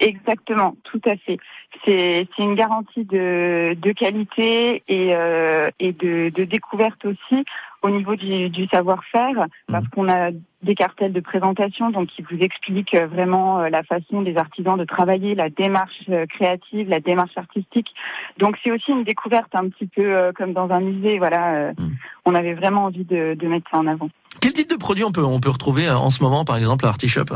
Exactement, 0.00 0.76
tout 0.84 1.00
à 1.06 1.16
fait. 1.16 1.38
C'est 1.84 2.26
une 2.38 2.54
garantie 2.54 3.04
de, 3.04 3.74
de 3.80 3.92
qualité 3.92 4.82
et, 4.88 5.14
euh, 5.14 5.68
et 5.78 5.92
de, 5.92 6.30
de 6.30 6.44
découverte 6.44 7.04
aussi. 7.04 7.44
au 7.84 7.90
niveau 7.90 8.16
du, 8.16 8.48
du 8.48 8.66
savoir-faire, 8.68 9.46
parce 9.68 9.86
qu'on 9.88 10.08
a 10.08 10.30
des 10.62 10.74
cartels 10.74 11.12
de 11.12 11.20
présentation, 11.20 11.90
donc 11.90 12.06
qui 12.08 12.22
vous 12.22 12.38
expliquent 12.38 12.96
vraiment 12.96 13.60
euh, 13.60 13.68
la 13.68 13.82
façon 13.82 14.22
des 14.22 14.38
artisans 14.38 14.78
de 14.78 14.84
travailler, 14.84 15.34
la 15.34 15.50
démarche 15.50 16.04
euh, 16.08 16.24
créative, 16.24 16.88
la 16.88 17.00
démarche 17.00 17.36
artistique. 17.36 17.94
Donc 18.38 18.56
c'est 18.64 18.70
aussi 18.70 18.90
une 18.90 19.04
découverte 19.04 19.54
un 19.54 19.68
petit 19.68 19.86
peu 19.86 20.02
euh, 20.02 20.32
comme 20.32 20.54
dans 20.54 20.70
un 20.70 20.80
musée. 20.80 21.18
Voilà, 21.18 21.54
euh, 21.56 21.72
on 22.24 22.34
avait 22.34 22.54
vraiment 22.54 22.84
envie 22.84 23.04
de, 23.04 23.34
de 23.34 23.46
mettre 23.46 23.70
ça 23.70 23.78
en 23.78 23.86
avant. 23.86 24.08
Quel 24.40 24.54
type 24.54 24.70
de 24.70 24.76
produit 24.76 25.04
on 25.04 25.12
peut, 25.12 25.22
on 25.22 25.40
peut 25.40 25.50
retrouver 25.50 25.90
en 25.90 26.08
ce 26.08 26.22
moment, 26.22 26.46
par 26.46 26.56
exemple, 26.56 26.86
à 26.86 26.88
Artichop 26.88 27.26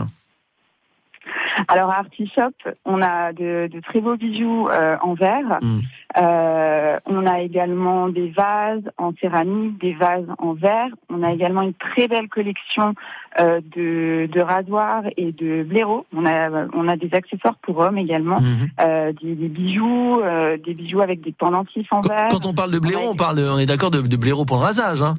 Alors 1.66 1.90
à 1.90 1.98
Artichop, 1.98 2.54
on 2.84 3.02
a 3.02 3.32
de, 3.32 3.68
de 3.72 3.80
très 3.80 4.00
beaux 4.00 4.16
bijoux 4.16 4.68
euh, 4.68 4.96
en 5.02 5.14
verre. 5.14 5.58
Mm. 5.62 5.78
Euh, 6.22 6.98
on 7.06 7.26
a 7.26 7.40
également 7.40 8.08
des 8.08 8.30
vases 8.30 8.82
en 8.96 9.12
céramique, 9.20 9.78
des 9.80 9.94
vases 9.94 10.26
en 10.38 10.54
verre. 10.54 10.88
On 11.10 11.22
a 11.22 11.32
également 11.32 11.62
une 11.62 11.74
très 11.74 12.06
belle 12.08 12.28
collection 12.28 12.94
euh, 13.40 13.60
de, 13.76 14.26
de 14.32 14.40
rasoirs 14.40 15.02
et 15.16 15.32
de 15.32 15.62
blaireaux. 15.64 16.06
On 16.16 16.24
a, 16.26 16.66
on 16.74 16.88
a 16.88 16.96
des 16.96 17.12
accessoires 17.12 17.56
pour 17.62 17.78
hommes 17.78 17.98
également, 17.98 18.40
Mhm. 18.40 18.68
euh, 18.80 19.12
des, 19.20 19.34
des 19.34 19.48
bijoux, 19.48 20.20
euh, 20.22 20.56
des 20.56 20.74
bijoux 20.74 21.00
avec 21.00 21.20
des 21.20 21.32
pendentifs 21.32 21.92
en 21.92 22.00
verre. 22.00 22.28
Quand 22.30 22.46
on 22.46 22.54
parle 22.54 22.70
de 22.70 22.78
blaireau, 22.78 23.10
on, 23.10 23.16
parle 23.16 23.36
de- 23.36 23.48
on 23.48 23.58
est 23.58 23.66
d'accord 23.66 23.90
de, 23.90 24.00
de 24.00 24.16
pour 24.44 24.56
le 24.56 24.62
rasage. 24.62 25.02
Hein 25.02 25.14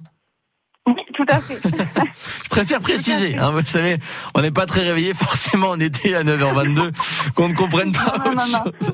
Oui, 0.95 1.01
tout 1.13 1.25
à 1.29 1.37
fait. 1.37 1.59
Je 2.43 2.49
préfère 2.49 2.79
préciser. 2.81 3.37
Hein, 3.37 3.51
vous 3.51 3.61
savez, 3.65 3.97
on 4.35 4.41
n'est 4.41 4.51
pas 4.51 4.65
très 4.65 4.81
réveillé 4.81 5.13
forcément 5.13 5.69
en 5.69 5.79
été 5.79 6.15
à 6.15 6.23
9h22, 6.23 6.91
qu'on 7.35 7.47
ne 7.49 7.53
comprenne 7.53 7.91
pas 7.91 8.13
Non, 8.17 8.31
autre 8.31 8.47
non, 8.51 8.59
non. 8.65 8.71
chose. 8.79 8.93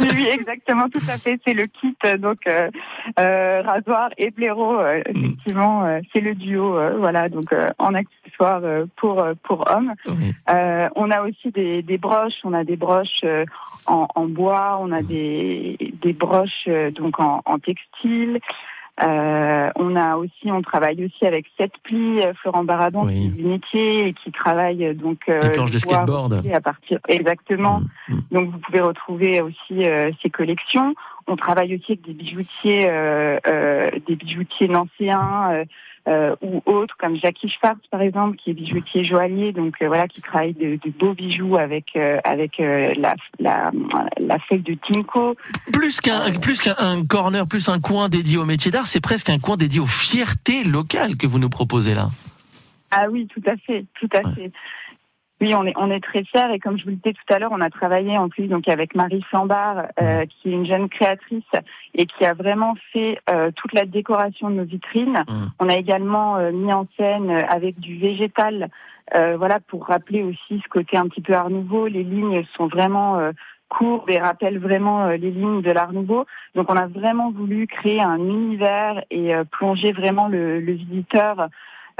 oui, 0.00 0.26
exactement, 0.30 0.88
tout 0.88 1.00
à 1.08 1.16
fait. 1.18 1.38
C'est 1.46 1.54
le 1.54 1.66
kit, 1.66 1.94
euh, 2.04 2.16
donc 2.18 2.38
euh, 2.48 2.70
euh, 3.20 3.62
rasoir 3.62 4.10
et 4.18 4.30
blaireau. 4.30 4.78
euh, 4.80 5.02
Mm. 5.12 5.24
effectivement, 5.24 6.00
c'est 6.12 6.20
le 6.20 6.34
duo. 6.34 6.78
voilà, 6.98 7.28
donc 7.28 7.52
euh, 7.52 7.68
en 7.78 7.94
accessoires 7.94 8.60
euh, 8.64 8.86
pour 8.96 9.24
pour 9.44 9.64
hommes. 9.70 9.92
Oui. 10.06 10.34
Euh, 10.50 10.88
on 10.96 11.10
a 11.10 11.22
aussi 11.22 11.50
des, 11.52 11.82
des 11.82 11.98
broches. 11.98 12.40
On 12.44 12.52
a 12.54 12.64
des 12.64 12.76
broches 12.76 13.20
euh, 13.24 13.44
en, 13.86 14.08
en 14.14 14.24
bois. 14.26 14.78
On 14.80 14.90
a 14.92 15.02
des 15.02 15.76
des 16.02 16.12
broches 16.12 16.66
euh, 16.68 16.90
donc 16.90 17.20
en, 17.20 17.42
en 17.44 17.58
textile. 17.58 18.40
Euh, 19.02 19.70
on 19.76 19.94
a 19.94 20.16
aussi, 20.16 20.50
on 20.50 20.62
travaille 20.62 21.04
aussi 21.04 21.26
avec 21.26 21.46
sept 21.58 21.72
plis, 21.82 22.20
euh, 22.22 22.32
Florent 22.34 22.64
Baradon, 22.64 23.04
Oui. 23.04 23.12
qui 23.14 23.26
est 23.26 23.28
du 23.28 23.44
métier 23.44 24.06
et 24.08 24.12
qui 24.14 24.32
travaille 24.32 24.86
euh, 24.86 24.94
donc 24.94 25.18
euh, 25.28 25.50
planches 25.50 25.70
de 25.70 25.78
skateboard. 25.78 26.42
à 26.52 26.60
partir 26.60 26.98
exactement. 27.08 27.82
Mm, 28.08 28.14
mm. 28.14 28.20
Donc 28.32 28.50
vous 28.50 28.58
pouvez 28.58 28.80
retrouver 28.80 29.42
aussi 29.42 29.86
euh, 29.86 30.10
ces 30.22 30.30
collections. 30.30 30.94
On 31.26 31.36
travaille 31.36 31.74
aussi 31.74 31.92
avec 31.92 32.06
des 32.06 32.14
bijoutiers, 32.14 32.88
euh, 32.88 33.38
euh, 33.46 33.90
des 34.06 34.16
bijoutiers 34.16 34.68
nancéens 34.68 35.64
euh, 36.08 36.36
ou 36.40 36.62
autres, 36.66 36.96
comme 36.98 37.16
Jackie 37.16 37.48
Schwartz 37.48 37.86
par 37.90 38.00
exemple, 38.00 38.36
qui 38.36 38.50
est 38.50 38.54
bijoutier 38.54 39.04
joaillier, 39.04 39.52
donc 39.52 39.74
euh, 39.82 39.88
voilà, 39.88 40.06
qui 40.06 40.20
travaille 40.20 40.54
de, 40.54 40.76
de 40.76 40.90
beaux 40.90 41.14
bijoux 41.14 41.56
avec 41.56 41.86
euh, 41.96 42.18
avec 42.24 42.58
la, 42.58 43.14
la 43.38 43.70
la 44.18 44.38
feuille 44.40 44.62
de 44.62 44.74
Tinko. 44.74 45.36
Plus 45.72 46.00
qu'un 46.00 46.32
plus 46.32 46.60
qu'un 46.60 46.76
un 46.78 47.04
corner, 47.04 47.46
plus 47.46 47.68
un 47.68 47.80
coin 47.80 48.08
dédié 48.08 48.38
au 48.38 48.44
métier 48.44 48.70
d'art, 48.70 48.86
c'est 48.86 49.00
presque 49.00 49.30
un 49.30 49.38
coin 49.38 49.56
dédié 49.56 49.80
aux 49.80 49.86
fiertés 49.86 50.64
locales 50.64 51.16
que 51.16 51.26
vous 51.26 51.38
nous 51.38 51.50
proposez 51.50 51.94
là. 51.94 52.08
Ah 52.90 53.06
oui, 53.10 53.26
tout 53.26 53.42
à 53.46 53.56
fait, 53.56 53.84
tout 53.98 54.08
à 54.14 54.32
fait. 54.32 54.52
Oui, 55.42 55.54
on 55.54 55.66
est 55.66 55.74
on 55.76 55.90
est 55.90 56.00
très 56.00 56.24
fiers 56.24 56.50
et 56.54 56.58
comme 56.58 56.78
je 56.78 56.84
vous 56.84 56.90
le 56.90 56.96
disais 56.96 57.12
tout 57.12 57.34
à 57.34 57.38
l'heure, 57.38 57.52
on 57.52 57.60
a 57.60 57.68
travaillé 57.68 58.16
en 58.16 58.30
plus 58.30 58.46
donc 58.46 58.68
avec 58.68 58.94
Marie 58.94 59.20
Flambard, 59.20 59.88
euh, 60.00 60.24
qui 60.24 60.48
est 60.48 60.52
une 60.52 60.64
jeune 60.64 60.88
créatrice 60.88 61.44
et 61.94 62.06
qui 62.06 62.24
a 62.24 62.32
vraiment 62.32 62.74
fait 62.92 63.18
euh, 63.30 63.50
toute 63.54 63.74
la 63.74 63.84
décoration 63.84 64.48
de 64.48 64.54
nos 64.54 64.64
vitrines. 64.64 65.22
On 65.60 65.68
a 65.68 65.76
également 65.76 66.38
euh, 66.38 66.52
mis 66.52 66.72
en 66.72 66.86
scène 66.96 67.30
avec 67.50 67.78
du 67.78 67.98
végétal, 67.98 68.70
euh, 69.14 69.36
voilà 69.36 69.60
pour 69.60 69.86
rappeler 69.86 70.22
aussi 70.22 70.58
ce 70.62 70.68
côté 70.70 70.96
un 70.96 71.06
petit 71.06 71.20
peu 71.20 71.34
Art 71.34 71.50
Nouveau. 71.50 71.86
Les 71.86 72.02
lignes 72.02 72.42
sont 72.56 72.68
vraiment 72.68 73.18
euh, 73.18 73.32
courbes 73.68 74.08
et 74.08 74.18
rappellent 74.18 74.58
vraiment 74.58 75.08
les 75.08 75.30
lignes 75.30 75.60
de 75.60 75.70
l'Art 75.70 75.92
Nouveau. 75.92 76.24
Donc 76.54 76.72
on 76.72 76.76
a 76.76 76.86
vraiment 76.86 77.30
voulu 77.30 77.66
créer 77.66 78.00
un 78.00 78.18
univers 78.18 79.04
et 79.10 79.34
euh, 79.34 79.44
plonger 79.44 79.92
vraiment 79.92 80.28
le, 80.28 80.60
le 80.60 80.72
visiteur 80.72 81.48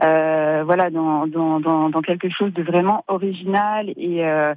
voilà 0.01 0.91
dans, 0.91 1.27
dans, 1.27 1.61
dans, 1.61 1.91
dans 1.91 2.03
quelque 2.03 2.29
chose 2.29 2.53
de 2.53 2.63
vraiment 2.63 3.05
original 3.09 3.91
et 3.97 4.25
euh, 4.25 4.55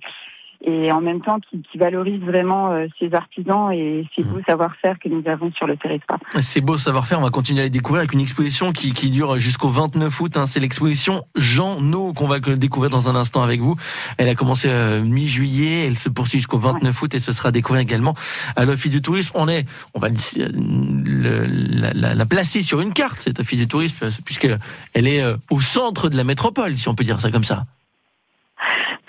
et 0.66 0.92
en 0.92 1.00
même 1.02 1.22
temps 1.22 1.40
qui, 1.40 1.62
qui 1.72 1.78
valorise 1.78 2.22
vraiment 2.22 2.72
euh, 2.72 2.88
ces 3.00 3.14
artisans 3.14 3.72
et 3.72 4.06
ces 4.16 4.24
beaux 4.24 4.42
savoir-faire 4.48 5.00
que 5.00 5.08
nous 5.10 5.24
avons 5.28 5.52
sur 5.54 5.68
le 5.68 5.78
territoire. 5.78 6.20
C'est 6.42 6.62
beau 6.62 6.78
savoir-faire, 6.78 7.20
on 7.20 7.24
va 7.24 7.30
continuer 7.30 7.62
à 7.62 7.64
les 7.64 7.70
découvrir 7.70 8.00
avec 8.02 8.14
une 8.14 8.20
exposition 8.20 8.72
qui, 8.74 8.92
qui 8.92 9.10
dure 9.10 9.38
jusqu'au 9.40 9.70
29 9.70 10.20
août. 10.22 10.38
hein. 10.38 10.46
C'est 10.46 10.60
l'exposition 10.60 11.24
Jean 11.36 11.80
No 11.82 12.12
qu'on 12.14 12.28
va 12.28 12.40
découvrir 12.40 12.90
dans 12.90 13.08
un 13.10 13.16
instant 13.16 13.42
avec 13.42 13.62
vous. 13.62 13.76
Elle 14.18 14.28
a 14.30 14.36
commencé 14.36 14.68
euh, 14.70 15.02
mi-juillet, 15.02 15.88
elle 15.88 15.96
se 15.96 16.10
poursuit 16.10 16.40
jusqu'au 16.40 16.58
29 16.58 17.02
août 17.02 17.16
et 17.16 17.20
ce 17.20 17.32
sera 17.32 17.52
découvert 17.52 17.82
également 17.82 18.16
à 18.56 18.66
l'Office 18.66 18.92
du 18.92 19.02
Tourisme. 19.02 19.32
On 19.36 19.48
est, 19.48 19.66
on 19.94 20.00
va 20.00 20.10
le- 20.10 20.16
le- 20.46 21.46
la, 21.46 21.94
la- 21.94 22.16
la 22.16 22.26
placer 22.26 22.62
sur 22.62 22.82
une 22.82 22.94
carte, 22.94 23.20
cet 23.22 23.40
Office 23.40 23.60
du 23.60 23.68
Tourisme, 23.68 24.10
puisque 24.26 24.48
elle 24.94 25.08
est 25.08 25.22
euh, 25.22 25.38
au 25.50 25.62
centre 25.62 26.10
de 26.10 26.18
la 26.18 26.24
métropole, 26.24 26.78
si 26.78 26.88
on 26.90 26.96
peut 26.96 27.04
dire 27.04 27.22
ça 27.22 27.32
comme 27.32 27.44
ça. 27.44 27.66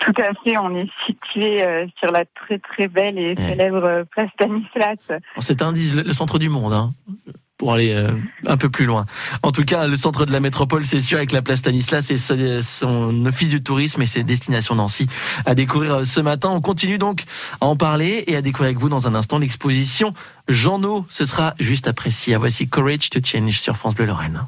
Tout 0.01 0.13
à 0.17 0.33
fait, 0.43 0.57
on 0.57 0.75
est 0.75 0.89
situé 1.05 1.63
euh, 1.63 1.85
sur 1.99 2.11
la 2.11 2.25
très 2.25 2.57
très 2.59 2.87
belle 2.87 3.17
et 3.17 3.35
célèbre 3.35 3.83
euh, 3.83 4.03
place 4.03 4.29
Stanislas. 4.33 4.97
C'est 5.39 5.61
un 5.61 5.71
le, 5.71 6.01
le 6.01 6.13
centre 6.13 6.39
du 6.39 6.49
monde, 6.49 6.73
hein, 6.73 6.91
pour 7.59 7.73
aller 7.73 7.93
euh, 7.93 8.09
un 8.47 8.57
peu 8.57 8.69
plus 8.69 8.85
loin. 8.85 9.05
En 9.43 9.51
tout 9.51 9.63
cas, 9.63 9.85
le 9.85 9.95
centre 9.95 10.25
de 10.25 10.31
la 10.31 10.39
métropole, 10.39 10.87
c'est 10.87 10.99
sûr, 11.01 11.19
avec 11.19 11.31
la 11.31 11.43
place 11.43 11.59
Stanislas 11.59 12.09
et 12.09 12.17
son 12.17 13.25
office 13.27 13.49
du 13.49 13.61
tourisme 13.61 14.01
et 14.01 14.07
ses 14.07 14.23
destinations 14.23 14.73
Nancy 14.73 15.05
à 15.45 15.53
découvrir 15.53 15.97
euh, 15.97 16.03
ce 16.03 16.19
matin. 16.19 16.49
On 16.49 16.61
continue 16.61 16.97
donc 16.97 17.25
à 17.61 17.67
en 17.67 17.75
parler 17.75 18.23
et 18.25 18.35
à 18.35 18.41
découvrir 18.41 18.69
avec 18.69 18.79
vous 18.79 18.89
dans 18.89 19.07
un 19.07 19.13
instant 19.13 19.37
l'exposition 19.37 20.15
Jean 20.47 20.79
No. 20.79 21.05
Ce 21.09 21.25
sera 21.25 21.53
juste 21.59 21.87
après 21.87 22.09
si. 22.09 22.33
Voici 22.33 22.67
Courage 22.67 23.11
to 23.11 23.19
Change 23.23 23.59
sur 23.59 23.77
France 23.77 23.93
Bleu 23.93 24.07
Lorraine. 24.07 24.41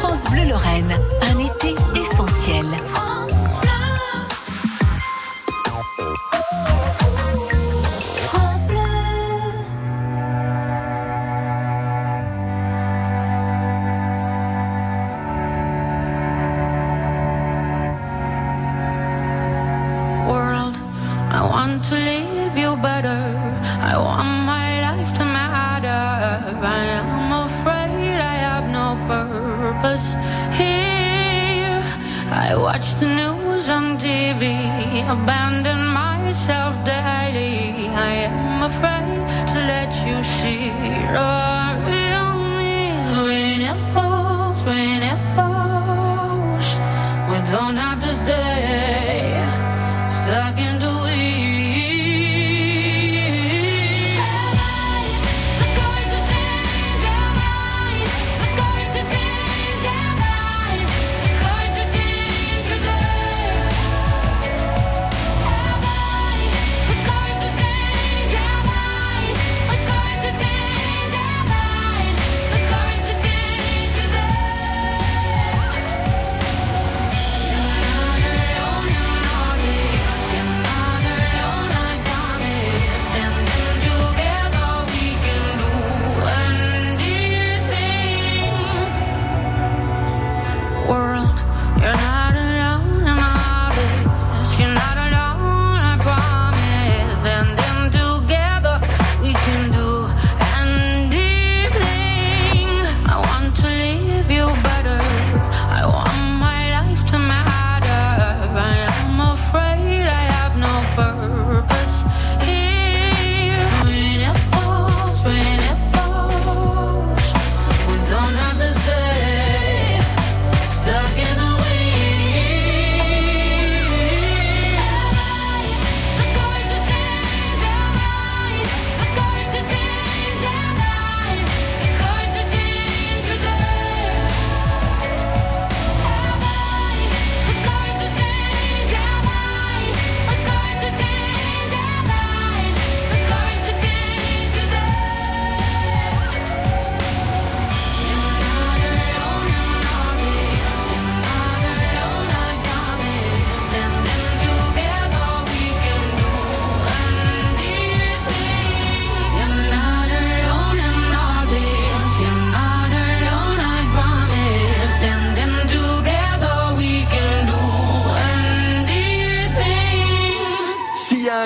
France 0.00 0.28
Bleu 0.30 0.48
Lorraine, 0.48 0.98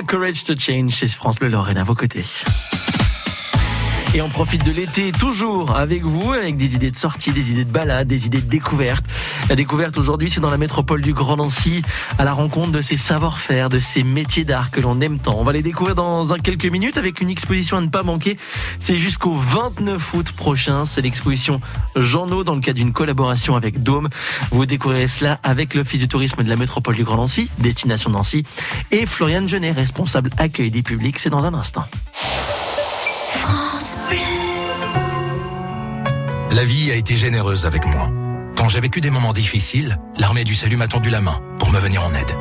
Courage 0.06 0.44
to 0.44 0.54
Change, 0.56 0.94
chez 0.94 1.08
France 1.08 1.38
Bleu 1.38 1.48
Lorraine 1.48 1.78
à 1.78 1.84
vos 1.84 1.94
côtés. 1.94 2.24
Et 4.12 4.20
on 4.20 4.28
profite 4.28 4.64
de 4.64 4.72
l'été 4.72 5.12
toujours 5.12 5.76
avec 5.76 6.02
vous, 6.02 6.32
avec 6.32 6.56
des 6.56 6.74
idées 6.74 6.90
de 6.90 6.96
sortie, 6.96 7.30
des 7.30 7.52
idées 7.52 7.64
de 7.64 7.70
balade, 7.70 8.08
des 8.08 8.26
idées 8.26 8.40
de 8.40 8.48
découverte. 8.48 9.04
La 9.48 9.54
découverte 9.54 9.96
aujourd'hui, 9.98 10.28
c'est 10.28 10.40
dans 10.40 10.50
la 10.50 10.58
métropole 10.58 11.00
du 11.00 11.14
Grand 11.14 11.36
Nancy, 11.36 11.82
à 12.18 12.24
la 12.24 12.32
rencontre 12.32 12.72
de 12.72 12.82
ces 12.82 12.96
savoir-faire, 12.96 13.68
de 13.68 13.78
ces 13.78 14.02
métiers 14.02 14.44
d'art 14.44 14.72
que 14.72 14.80
l'on 14.80 15.00
aime 15.00 15.20
tant. 15.20 15.36
On 15.38 15.44
va 15.44 15.52
les 15.52 15.62
découvrir 15.62 15.94
dans 15.94 16.32
un 16.32 16.38
quelques 16.38 16.66
minutes 16.66 16.98
avec 16.98 17.20
une 17.20 17.30
exposition 17.30 17.76
à 17.76 17.80
ne 17.80 17.86
pas 17.86 18.02
manquer. 18.02 18.36
C'est 18.80 18.96
jusqu'au 18.96 19.36
29 19.36 20.14
août 20.14 20.32
prochain. 20.32 20.86
C'est 20.86 21.02
l'exposition 21.02 21.60
Jean 21.94 22.26
No 22.26 22.42
dans 22.42 22.56
le 22.56 22.60
cadre 22.60 22.78
d'une 22.78 22.92
collaboration 22.92 23.54
avec 23.54 23.80
Dôme. 23.80 24.08
Vous 24.50 24.66
découvrirez 24.66 25.06
cela 25.06 25.38
avec 25.44 25.74
l'Office 25.74 26.00
du 26.00 26.08
tourisme 26.08 26.42
de 26.42 26.48
la 26.48 26.56
métropole 26.56 26.96
du 26.96 27.04
Grand 27.04 27.16
Nancy, 27.16 27.48
Destination 27.58 28.10
Nancy, 28.10 28.42
et 28.90 29.06
Floriane 29.06 29.48
Genet, 29.48 29.70
responsable 29.70 30.30
accueil 30.36 30.72
des 30.72 30.82
publics. 30.82 31.20
C'est 31.20 31.30
dans 31.30 31.44
un 31.44 31.54
instant. 31.54 31.84
La 36.50 36.64
vie 36.64 36.90
a 36.90 36.94
été 36.94 37.16
généreuse 37.16 37.64
avec 37.66 37.86
moi. 37.86 38.10
Quand 38.56 38.68
j'ai 38.68 38.80
vécu 38.80 39.00
des 39.00 39.10
moments 39.10 39.32
difficiles, 39.32 39.98
l'armée 40.16 40.44
du 40.44 40.54
salut 40.54 40.76
m'a 40.76 40.88
tendu 40.88 41.08
la 41.08 41.20
main 41.20 41.40
pour 41.58 41.70
me 41.70 41.78
venir 41.78 42.02
en 42.04 42.12
aide. 42.12 42.32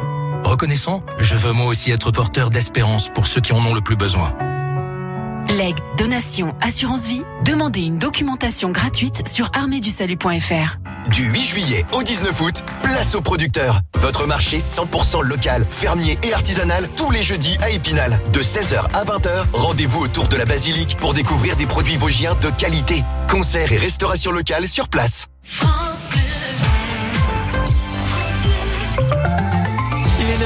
Reconnaissant, 0.43 1.03
je 1.19 1.37
veux 1.37 1.53
moi 1.53 1.67
aussi 1.67 1.91
être 1.91 2.11
porteur 2.11 2.49
d'espérance 2.49 3.09
pour 3.09 3.27
ceux 3.27 3.41
qui 3.41 3.53
en 3.53 3.65
ont 3.65 3.73
le 3.73 3.81
plus 3.81 3.95
besoin. 3.95 4.33
Legs, 5.49 5.77
donation, 5.97 6.55
assurance 6.61 7.07
vie, 7.07 7.23
demandez 7.43 7.81
une 7.81 7.97
documentation 7.97 8.71
gratuite 8.71 9.27
sur 9.27 9.49
arméedusalut.fr. 9.53 10.88
Du 11.11 11.27
8 11.27 11.41
juillet 11.41 11.85
au 11.91 12.03
19 12.03 12.39
août, 12.41 12.63
place 12.83 13.15
aux 13.15 13.21
producteurs. 13.21 13.81
Votre 13.95 14.27
marché 14.27 14.59
100% 14.59 15.23
local, 15.23 15.65
fermier 15.67 16.19
et 16.23 16.33
artisanal 16.33 16.87
tous 16.95 17.09
les 17.09 17.23
jeudis 17.23 17.57
à 17.61 17.69
Épinal. 17.71 18.19
De 18.31 18.41
16h 18.41 18.85
à 18.93 19.03
20h, 19.05 19.45
rendez-vous 19.53 20.01
autour 20.01 20.27
de 20.27 20.35
la 20.35 20.45
basilique 20.45 20.97
pour 20.97 21.13
découvrir 21.13 21.55
des 21.55 21.65
produits 21.65 21.97
vosgiens 21.97 22.35
de 22.41 22.49
qualité. 22.49 23.03
Concerts 23.29 23.71
et 23.71 23.77
restauration 23.77 24.31
locale 24.31 24.67
sur 24.67 24.87
place. 24.87 25.27
Est 29.01 29.38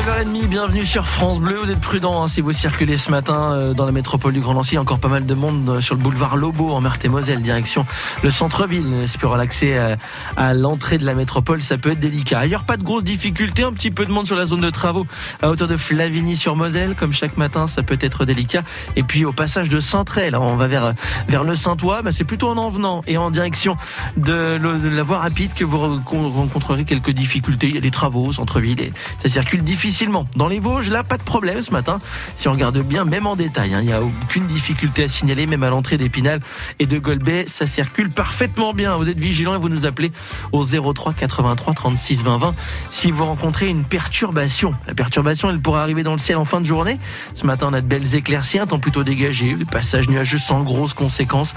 9h30, 0.03 0.47
bienvenue 0.47 0.85
sur 0.85 1.07
France 1.07 1.39
Bleu. 1.39 1.59
Vous 1.63 1.71
êtes 1.71 1.79
prudents 1.79 2.23
hein, 2.23 2.27
si 2.27 2.41
vous 2.41 2.51
circulez 2.51 2.97
ce 2.97 3.09
matin 3.09 3.53
euh, 3.53 3.73
dans 3.73 3.85
la 3.85 3.93
métropole 3.93 4.33
du 4.33 4.41
Grand 4.41 4.53
Nancy. 4.53 4.77
Encore 4.77 4.99
pas 4.99 5.07
mal 5.07 5.25
de 5.25 5.33
monde 5.33 5.69
euh, 5.69 5.79
sur 5.79 5.95
le 5.95 6.01
boulevard 6.01 6.35
Lobo 6.35 6.71
en 6.71 6.81
Meurthe-et-Moselle, 6.81 7.41
direction 7.41 7.85
le 8.21 8.29
centre-ville. 8.29 9.05
C'est 9.07 9.17
pour 9.17 9.37
l'accès 9.37 9.77
à, 9.77 9.97
à 10.35 10.53
l'entrée 10.53 10.97
de 10.97 11.05
la 11.05 11.13
métropole, 11.15 11.61
ça 11.61 11.77
peut 11.77 11.91
être 11.91 12.01
délicat. 12.01 12.39
Ailleurs, 12.39 12.65
pas 12.65 12.75
de 12.75 12.83
grosses 12.83 13.05
difficultés, 13.05 13.63
un 13.63 13.71
petit 13.71 13.91
peu 13.91 14.03
de 14.03 14.11
monde 14.11 14.25
sur 14.25 14.35
la 14.35 14.45
zone 14.45 14.59
de 14.59 14.69
travaux 14.69 15.07
à 15.41 15.49
hauteur 15.49 15.69
de 15.69 15.77
Flavigny-sur-Moselle, 15.77 16.95
comme 16.99 17.13
chaque 17.13 17.37
matin, 17.37 17.67
ça 17.67 17.81
peut 17.81 17.97
être 18.01 18.25
délicat. 18.25 18.63
Et 18.97 19.03
puis 19.03 19.23
au 19.23 19.31
passage 19.31 19.69
de 19.69 19.79
Saint-Tray, 19.79 20.31
là, 20.31 20.41
on 20.41 20.57
va 20.57 20.67
vers, 20.67 20.95
vers 21.29 21.45
le 21.45 21.55
Saint-Ouen, 21.55 22.01
bah, 22.03 22.11
c'est 22.11 22.25
plutôt 22.25 22.49
en 22.49 22.57
en 22.57 22.69
venant 22.69 23.03
et 23.07 23.15
en 23.15 23.31
direction 23.31 23.77
de, 24.17 24.57
de 24.57 24.89
la 24.89 25.03
voie 25.03 25.19
rapide 25.19 25.53
que 25.53 25.63
vous 25.63 25.79
rencontrerez 25.79 26.83
quelques 26.83 27.11
difficultés. 27.11 27.69
Il 27.69 27.75
y 27.75 27.77
a 27.77 27.81
des 27.81 27.91
travaux 27.91 28.25
au 28.25 28.33
centre-ville 28.33 28.81
et 28.81 28.91
ça 29.19 29.29
circule 29.29 29.63
difficilement. 29.63 29.92
Dans 30.35 30.47
les 30.47 30.59
Vosges, 30.59 30.89
là, 30.89 31.03
pas 31.03 31.17
de 31.17 31.23
problème 31.23 31.61
ce 31.61 31.71
matin. 31.71 31.99
Si 32.35 32.47
on 32.47 32.53
regarde 32.53 32.79
bien, 32.79 33.05
même 33.05 33.27
en 33.27 33.35
détail, 33.35 33.75
hein, 33.75 33.79
il 33.81 33.85
n'y 33.85 33.93
a 33.93 34.01
aucune 34.01 34.47
difficulté 34.47 35.03
à 35.03 35.07
signaler, 35.07 35.45
même 35.45 35.61
à 35.61 35.69
l'entrée 35.69 35.97
d'Épinal 35.97 36.41
et 36.79 36.87
de 36.87 36.97
Golbet, 36.97 37.45
ça 37.47 37.67
circule 37.67 38.09
parfaitement 38.09 38.73
bien. 38.73 38.95
Vous 38.95 39.07
êtes 39.07 39.19
vigilants 39.19 39.53
et 39.53 39.59
vous 39.59 39.69
nous 39.69 39.85
appelez 39.85 40.11
au 40.51 40.65
03 40.65 41.13
83 41.13 41.73
36 41.75 42.23
20 42.23 42.37
20 42.37 42.55
si 42.89 43.11
vous 43.11 43.23
rencontrez 43.23 43.67
une 43.67 43.83
perturbation. 43.83 44.73
La 44.87 44.95
perturbation, 44.95 45.51
elle 45.51 45.59
pourrait 45.59 45.81
arriver 45.81 46.01
dans 46.01 46.13
le 46.13 46.17
ciel 46.17 46.37
en 46.37 46.45
fin 46.45 46.59
de 46.59 46.65
journée. 46.65 46.97
Ce 47.35 47.45
matin, 47.45 47.67
on 47.69 47.73
a 47.73 47.81
de 47.81 47.85
belles 47.85 48.15
éclaircies, 48.15 48.57
un 48.57 48.65
temps 48.65 48.79
plutôt 48.79 49.03
dégagé, 49.03 49.53
des 49.53 49.65
passages 49.65 50.09
nuageux 50.09 50.39
sans 50.39 50.63
grosses 50.63 50.95
conséquences 50.95 51.53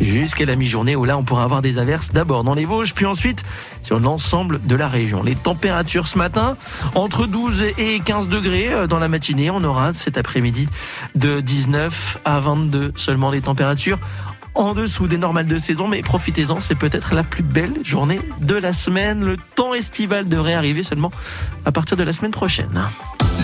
jusqu'à 0.00 0.44
la 0.44 0.54
mi-journée 0.54 0.96
où 0.96 1.06
là, 1.06 1.16
on 1.16 1.24
pourra 1.24 1.44
avoir 1.44 1.62
des 1.62 1.78
averses 1.78 2.10
d'abord 2.12 2.44
dans 2.44 2.54
les 2.54 2.66
Vosges, 2.66 2.92
puis 2.92 3.06
ensuite 3.06 3.42
sur 3.82 3.98
l'ensemble 3.98 4.60
de 4.64 4.74
la 4.74 4.88
région. 4.88 5.22
Les 5.22 5.34
températures 5.34 6.08
ce 6.08 6.18
matin, 6.18 6.56
entre 6.94 7.26
12 7.26 7.64
et 7.78 8.00
15 8.00 8.28
degrés 8.28 8.72
euh, 8.72 8.86
dans 8.86 8.98
la 8.98 9.08
matinée. 9.08 9.50
On 9.50 9.62
aura 9.62 9.94
cet 9.94 10.18
après-midi 10.18 10.68
de 11.14 11.40
19 11.40 12.18
à 12.24 12.40
22 12.40 12.92
seulement 12.96 13.30
les 13.30 13.40
températures 13.40 13.98
en 14.54 14.74
dessous 14.74 15.06
des 15.06 15.18
normales 15.18 15.46
de 15.46 15.58
saison, 15.58 15.88
mais 15.88 16.02
profitez-en, 16.02 16.60
c'est 16.60 16.74
peut-être 16.74 17.14
la 17.14 17.22
plus 17.22 17.42
belle 17.42 17.74
journée 17.84 18.20
de 18.40 18.54
la 18.54 18.72
semaine. 18.72 19.24
Le 19.24 19.36
temps 19.54 19.74
estival 19.74 20.28
devrait 20.28 20.54
arriver 20.54 20.82
seulement 20.82 21.12
à 21.64 21.72
partir 21.72 21.96
de 21.96 22.02
la 22.02 22.12
semaine 22.12 22.32
prochaine. 22.32 22.88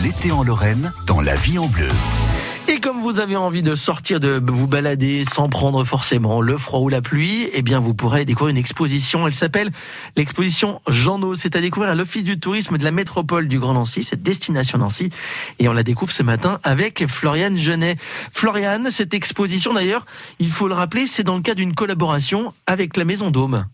L'été 0.02 0.32
en 0.32 0.42
Lorraine, 0.42 0.92
dans 1.06 1.20
la 1.20 1.34
vie 1.34 1.58
en 1.58 1.66
bleu. 1.66 1.88
Et 2.68 2.80
comme 2.80 3.00
vous 3.00 3.20
avez 3.20 3.36
envie 3.36 3.62
de 3.62 3.76
sortir, 3.76 4.18
de 4.18 4.42
vous 4.44 4.66
balader 4.66 5.24
sans 5.24 5.48
prendre 5.48 5.84
forcément 5.84 6.40
le 6.40 6.58
froid 6.58 6.80
ou 6.80 6.88
la 6.88 7.00
pluie, 7.00 7.48
eh 7.52 7.62
bien 7.62 7.78
vous 7.78 7.94
pourrez 7.94 8.24
découvrir 8.24 8.50
une 8.50 8.56
exposition. 8.56 9.24
Elle 9.24 9.34
s'appelle 9.34 9.70
l'exposition 10.16 10.80
Jean 10.88 11.18
No. 11.18 11.36
C'est 11.36 11.54
à 11.54 11.60
découvrir 11.60 11.92
à 11.92 11.94
l'Office 11.94 12.24
du 12.24 12.40
tourisme 12.40 12.76
de 12.76 12.82
la 12.82 12.90
métropole 12.90 13.46
du 13.46 13.60
Grand 13.60 13.74
Nancy, 13.74 14.02
cette 14.02 14.24
destination 14.24 14.78
Nancy. 14.78 15.10
Et 15.60 15.68
on 15.68 15.72
la 15.72 15.84
découvre 15.84 16.10
ce 16.10 16.24
matin 16.24 16.58
avec 16.64 17.06
Floriane 17.06 17.56
Genet. 17.56 17.96
Floriane, 18.32 18.90
cette 18.90 19.14
exposition 19.14 19.72
d'ailleurs, 19.72 20.04
il 20.40 20.50
faut 20.50 20.66
le 20.66 20.74
rappeler, 20.74 21.06
c'est 21.06 21.22
dans 21.22 21.36
le 21.36 21.42
cadre 21.42 21.58
d'une 21.58 21.74
collaboration 21.74 22.52
avec 22.66 22.96
la 22.96 23.04
Maison 23.04 23.30
Dôme. 23.30 23.66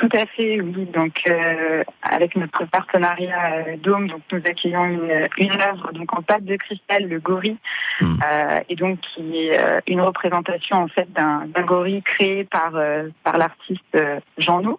Tout 0.00 0.08
à 0.16 0.24
fait, 0.24 0.62
oui. 0.62 0.86
Donc, 0.94 1.20
euh, 1.28 1.84
avec 2.00 2.34
notre 2.34 2.64
partenariat 2.64 3.52
euh, 3.52 3.76
Dôme, 3.76 4.08
donc 4.08 4.22
nous 4.32 4.38
accueillons 4.38 4.86
une, 4.86 5.26
une 5.36 5.52
œuvre 5.60 5.92
donc 5.92 6.10
en 6.16 6.22
pâte 6.22 6.44
de 6.44 6.56
cristal, 6.56 7.06
le 7.06 7.20
gorille, 7.20 7.58
euh, 8.00 8.60
et 8.70 8.76
donc 8.76 8.98
qui 9.00 9.36
est 9.36 9.60
euh, 9.60 9.78
une 9.86 10.00
représentation 10.00 10.78
en 10.78 10.88
fait 10.88 11.06
d'un 11.12 11.46
gorille 11.66 12.02
créé 12.02 12.44
par 12.44 12.76
euh, 12.76 13.10
par 13.24 13.36
l'artiste 13.36 13.94
euh, 13.94 14.20
Jean 14.38 14.62
Nou. 14.62 14.78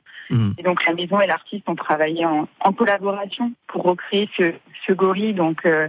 Et 0.58 0.64
donc 0.64 0.84
la 0.88 0.94
maison 0.94 1.20
et 1.20 1.28
l'artiste 1.28 1.70
ont 1.70 1.76
travaillé 1.76 2.26
en, 2.26 2.48
en 2.60 2.74
collaboration 2.74 3.52
pour 3.68 3.84
recréer 3.84 4.28
ce, 4.38 4.54
ce 4.88 4.94
gorille. 4.94 5.34
Donc 5.34 5.66
euh, 5.68 5.88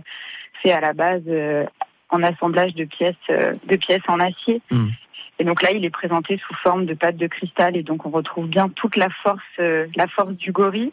c'est 0.60 0.72
à 0.72 0.80
la 0.80 0.92
base 0.92 1.22
euh, 1.26 1.64
en 2.10 2.22
assemblage 2.22 2.74
de 2.74 2.84
pièces 2.84 3.14
euh, 3.30 3.54
de 3.66 3.76
pièces 3.76 4.02
en 4.08 4.20
acier. 4.20 4.60
Et 5.42 5.44
donc 5.44 5.61
là, 5.61 5.72
il 5.72 5.85
est 5.85 5.90
présenté 5.90 6.40
sous 6.46 6.55
forme 6.62 6.87
de 6.87 6.94
pâte 6.94 7.16
de 7.16 7.26
cristal, 7.26 7.76
et 7.76 7.83
donc 7.83 8.07
on 8.07 8.11
retrouve 8.11 8.46
bien 8.46 8.68
toute 8.68 8.94
la 8.94 9.09
force, 9.24 9.42
euh, 9.59 9.88
la 9.96 10.07
force 10.07 10.35
du 10.35 10.52
gorille, 10.52 10.92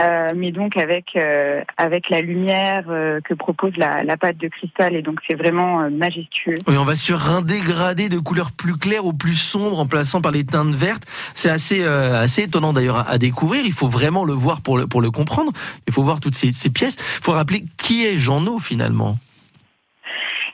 euh, 0.00 0.30
mais 0.34 0.50
donc 0.50 0.78
avec 0.78 1.14
euh, 1.14 1.60
avec 1.76 2.08
la 2.08 2.22
lumière 2.22 2.84
euh, 2.88 3.20
que 3.20 3.34
propose 3.34 3.76
la, 3.76 4.02
la 4.02 4.16
pâte 4.16 4.38
de 4.38 4.48
cristal, 4.48 4.96
et 4.96 5.02
donc 5.02 5.20
c'est 5.26 5.34
vraiment 5.34 5.82
euh, 5.82 5.90
majestueux. 5.90 6.54
Oui, 6.66 6.78
on 6.78 6.86
va 6.86 6.96
sur 6.96 7.28
un 7.28 7.42
dégradé 7.42 8.08
de 8.08 8.18
couleurs 8.18 8.52
plus 8.52 8.78
claires 8.78 9.04
ou 9.04 9.12
plus 9.12 9.36
sombres 9.36 9.78
en 9.78 9.86
plaçant 9.86 10.22
par 10.22 10.32
les 10.32 10.46
teintes 10.46 10.74
vertes. 10.74 11.04
C'est 11.34 11.50
assez, 11.50 11.82
euh, 11.82 12.22
assez 12.22 12.44
étonnant 12.44 12.72
d'ailleurs 12.72 12.96
à, 12.96 13.10
à 13.10 13.18
découvrir. 13.18 13.66
Il 13.66 13.74
faut 13.74 13.88
vraiment 13.88 14.24
le 14.24 14.32
voir 14.32 14.62
pour 14.62 14.78
le, 14.78 14.86
pour 14.86 15.02
le 15.02 15.10
comprendre. 15.10 15.52
Il 15.86 15.92
faut 15.92 16.02
voir 16.02 16.18
toutes 16.18 16.34
ces, 16.34 16.50
ces 16.52 16.70
pièces. 16.70 16.96
Il 17.18 17.24
faut 17.24 17.32
rappeler 17.32 17.64
qui 17.76 18.06
est 18.06 18.16
Jean 18.16 18.40
No 18.40 18.58
finalement. 18.58 19.18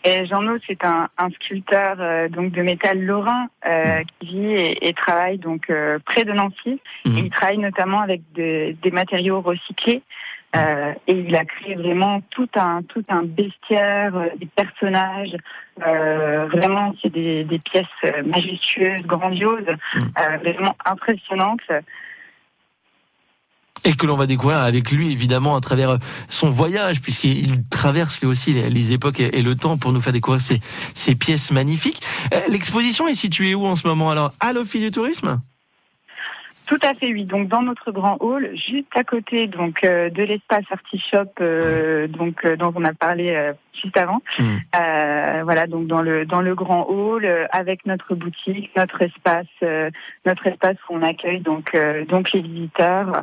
Et 0.04 0.24
Jean 0.26 0.42
c'est 0.66 0.84
un, 0.84 1.08
un 1.18 1.30
sculpteur 1.30 1.96
euh, 1.98 2.28
donc 2.28 2.52
de 2.52 2.62
métal 2.62 3.00
lorrain 3.00 3.46
euh, 3.66 4.02
qui 4.20 4.26
vit 4.26 4.52
et, 4.52 4.88
et 4.88 4.94
travaille 4.94 5.38
donc 5.38 5.68
euh, 5.70 5.98
près 6.04 6.24
de 6.24 6.32
Nancy. 6.32 6.80
Et 7.16 7.20
il 7.20 7.30
travaille 7.30 7.58
notamment 7.58 8.00
avec 8.00 8.22
de- 8.34 8.74
des 8.80 8.90
matériaux 8.90 9.40
recyclés. 9.40 10.02
Euh, 10.56 10.94
et 11.06 11.12
il 11.12 11.37
a 11.37 11.44
créé 11.44 11.74
vraiment 11.74 12.22
tout 12.30 12.48
un 12.56 12.82
tout 12.82 13.02
un 13.11 13.22
bestiaire, 13.22 14.12
des 14.38 14.46
personnages. 14.46 15.37
Euh, 15.87 16.46
vraiment, 16.46 16.94
c'est 17.02 17.12
des, 17.12 17.44
des 17.44 17.58
pièces 17.58 17.84
majestueuses, 18.24 19.02
grandioses, 19.02 19.68
euh, 19.96 20.37
vraiment 20.38 20.74
impressionnantes. 20.87 21.61
Et 23.84 23.94
que 23.94 24.06
l'on 24.06 24.16
va 24.16 24.26
découvrir 24.26 24.58
avec 24.58 24.90
lui, 24.90 25.12
évidemment, 25.12 25.56
à 25.56 25.60
travers 25.60 25.90
euh, 25.90 25.98
son 26.28 26.50
voyage, 26.50 27.00
puisqu'il 27.00 27.68
traverse 27.68 28.20
lui 28.20 28.26
aussi 28.26 28.52
les, 28.52 28.92
époques 28.92 29.20
et, 29.20 29.42
le 29.42 29.54
temps 29.54 29.76
pour 29.78 29.92
nous 29.92 30.00
faire 30.00 30.12
découvrir 30.12 30.40
ces, 30.40 30.60
ces 30.94 31.14
pièces 31.14 31.50
magnifiques. 31.50 32.02
Euh, 32.34 32.40
L'exposition 32.48 33.08
est 33.08 33.14
située 33.14 33.54
où 33.54 33.66
en 33.66 33.76
ce 33.76 33.86
moment? 33.86 34.10
Alors 34.10 34.32
À 34.40 34.52
l'Office 34.52 34.80
du 34.80 34.90
tourisme? 34.90 35.40
Tout 36.68 36.78
à 36.82 36.92
fait, 36.92 37.06
oui. 37.06 37.24
Donc 37.24 37.48
dans 37.48 37.62
notre 37.62 37.92
grand 37.92 38.18
hall, 38.20 38.50
juste 38.54 38.94
à 38.94 39.02
côté 39.02 39.46
donc 39.46 39.82
euh, 39.84 40.10
de 40.10 40.22
l'espace 40.22 40.64
Artichop, 40.70 41.30
euh, 41.40 42.06
donc 42.08 42.44
euh, 42.44 42.56
dont 42.56 42.74
on 42.76 42.84
a 42.84 42.92
parlé 42.92 43.30
euh, 43.30 43.54
juste 43.72 43.96
avant. 43.96 44.20
Euh, 44.38 45.40
voilà, 45.44 45.66
donc 45.66 45.86
dans 45.86 46.02
le 46.02 46.26
dans 46.26 46.42
le 46.42 46.54
grand 46.54 46.86
hall, 46.90 47.24
euh, 47.24 47.46
avec 47.52 47.86
notre 47.86 48.14
boutique, 48.14 48.70
notre 48.76 49.00
espace, 49.00 49.46
euh, 49.62 49.90
notre 50.26 50.46
espace 50.46 50.76
où 50.90 50.96
on 50.96 51.02
accueille 51.02 51.40
donc 51.40 51.74
euh, 51.74 52.04
donc 52.04 52.32
les 52.32 52.42
visiteurs. 52.42 53.22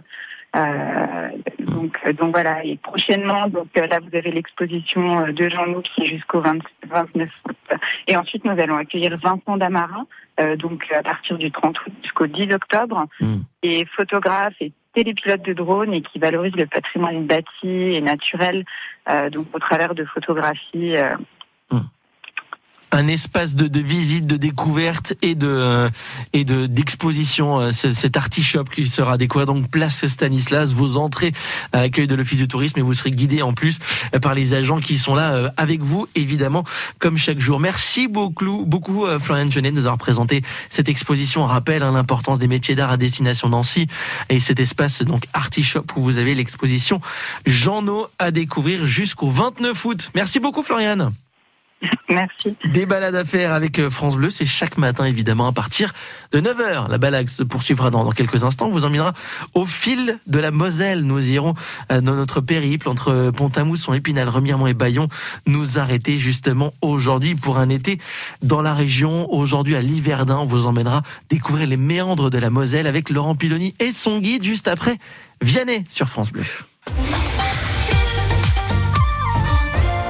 Euh, 0.56 1.30
donc, 1.60 2.00
donc 2.14 2.32
voilà, 2.32 2.64
et 2.64 2.78
prochainement, 2.78 3.48
donc 3.48 3.68
euh, 3.78 3.88
là 3.88 4.00
vous 4.00 4.16
avez 4.16 4.32
l'exposition 4.32 5.20
euh, 5.26 5.32
de 5.34 5.50
Jean 5.50 5.68
Nou 5.68 5.82
qui 5.82 6.04
est 6.04 6.06
jusqu'au 6.06 6.40
20 6.40 6.60
29 6.88 7.30
août. 7.50 7.56
Et 8.08 8.16
ensuite 8.16 8.46
nous 8.46 8.52
allons 8.52 8.78
accueillir 8.78 9.18
Vincent 9.18 9.58
Damarin, 9.58 10.08
euh, 10.40 10.56
donc 10.56 10.90
à 10.94 11.04
partir 11.04 11.38
du 11.38 11.52
30 11.52 11.78
août 11.82 11.94
jusqu'au 12.04 12.28
10 12.28 12.54
octobre, 12.54 13.06
et 13.64 13.86
photographe 13.98 14.56
et 14.62 14.72
les 14.96 15.14
pilotes 15.14 15.42
de 15.42 15.54
drones 15.54 15.94
et 15.94 16.02
qui 16.02 16.20
valorise 16.20 16.56
le 16.56 16.68
patrimoine 16.68 17.26
bâti 17.26 17.68
et 17.68 18.02
naturel, 18.02 18.64
euh, 19.10 19.30
donc 19.30 19.48
au 19.54 19.60
travers 19.60 19.94
de 19.94 20.06
photographies. 20.06 20.96
euh, 20.96 21.16
un 22.92 23.08
espace 23.08 23.56
de, 23.56 23.68
de 23.68 23.80
visite, 23.80 24.26
de 24.28 24.38
découverte 24.38 25.14
et 25.22 25.36
de 25.36 25.90
et 26.34 26.44
de 26.44 26.66
d'exposition. 26.66 27.60
euh, 27.60 27.72
ce- 27.72 27.94
Cet 27.94 28.16
artichop 28.18 28.66
qui 28.70 28.88
sera 28.90 29.14
à 29.14 29.18
découvrir 29.18 29.46
donc 29.48 29.70
place 29.70 30.06
Stanislas. 30.08 30.72
Vos 30.74 30.98
entrées 30.98 31.34
à 31.74 31.82
l'accueil 31.82 32.08
de 32.08 32.16
l'office 32.16 32.40
de 32.40 32.46
tourisme 32.46 32.80
et 32.80 32.82
vous 32.82 32.94
serez 32.94 33.12
guidé 33.12 33.42
en 33.42 33.54
plus 33.54 33.80
euh, 34.14 34.20
par 34.20 34.34
les 34.34 34.54
agents 34.54 34.80
qui 34.80 34.98
sont 34.98 35.16
là 35.16 35.34
euh, 35.34 35.50
avec 35.58 35.82
vous, 35.82 36.08
évidemment, 36.16 36.64
comme 37.00 37.18
chaque 37.18 37.40
jour. 37.40 37.60
Merci 37.60 38.08
beaucoup, 38.08 38.64
beaucoup 38.66 39.06
Florian 39.20 39.50
Genet 39.50 39.72
de 39.72 39.76
nous 39.76 39.86
avoir 39.86 39.98
présenté 39.98 40.42
cette 40.70 40.88
exposition. 40.90 41.42
On 41.44 41.48
rappelle 41.48 41.84
hein, 41.84 41.92
l'importance 41.92 42.40
des 42.40 42.48
métiers 42.48 42.76
d'art 42.76 42.92
à 42.92 42.98
destination 42.98 43.50
Nancy 43.50 43.88
et 44.30 44.40
cet 44.40 44.60
espace 44.60 45.02
donc 45.02 45.26
artichop 45.34 45.86
où 45.96 46.02
vous 46.02 46.18
avez 46.18 46.34
l'exposition 46.36 47.02
Jean 47.46 47.82
No 47.82 48.08
à 48.20 48.32
découvrir 48.32 48.86
jusqu'au 48.88 49.30
29 49.30 49.86
août. 49.86 50.12
Merci 50.16 50.40
beaucoup 50.40 50.64
Florian. 50.64 51.12
Merci. 52.10 52.56
Des 52.66 52.86
balades 52.86 53.16
à 53.16 53.26
faire 53.26 53.52
avec 53.52 53.80
euh, 53.80 53.90
France 53.90 54.16
Bleu, 54.16 54.30
c'est 54.30 54.46
chaque 54.46 54.78
matin 54.78 55.06
évidemment 55.06 55.48
à 55.48 55.52
partir 55.52 55.94
de 56.32 56.40
9h. 56.40 56.90
La 56.90 56.98
balade 56.98 57.30
se 57.30 57.44
poursuivra 57.44 57.90
dans, 57.90 58.04
dans 58.04 58.12
quelques 58.12 58.44
instants. 58.44 58.68
On 58.68 58.72
vous 58.72 58.86
emmènera 58.86 59.14
au 59.54 59.66
fil 59.66 60.20
de 60.28 60.40
la 60.40 60.52
Moselle. 60.52 61.04
Nous 61.04 61.30
irons 61.30 61.54
euh, 61.92 62.02
dans 62.02 62.16
notre 62.16 62.42
périple 62.42 62.90
entre 62.90 63.32
Pont-à-Mousson, 63.36 63.94
Épinal, 63.94 64.30
Remiremont 64.30 64.68
et 64.68 64.74
Bayon 64.74 65.10
nous 65.46 65.78
arrêter 65.78 66.18
justement 66.18 66.74
aujourd'hui 66.82 67.36
pour 67.36 67.58
un 67.58 67.70
été 67.70 68.00
dans 68.42 68.62
la 68.62 68.74
région. 68.74 69.32
Aujourd'hui 69.34 69.76
à 69.76 69.82
Liverdun, 69.82 70.38
on 70.38 70.46
vous 70.46 70.66
emmènera 70.66 71.04
découvrir 71.30 71.68
les 71.68 71.78
méandres 71.78 72.30
de 72.30 72.38
la 72.38 72.50
Moselle 72.50 72.88
avec 72.88 73.10
Laurent 73.10 73.36
Piloni 73.36 73.76
et 73.80 73.92
son 73.92 74.20
guide 74.20 74.44
juste 74.44 74.68
après 74.68 74.98
Vianney 75.42 75.84
sur 75.90 76.08
France 76.08 76.32
Bleu. 76.32 76.46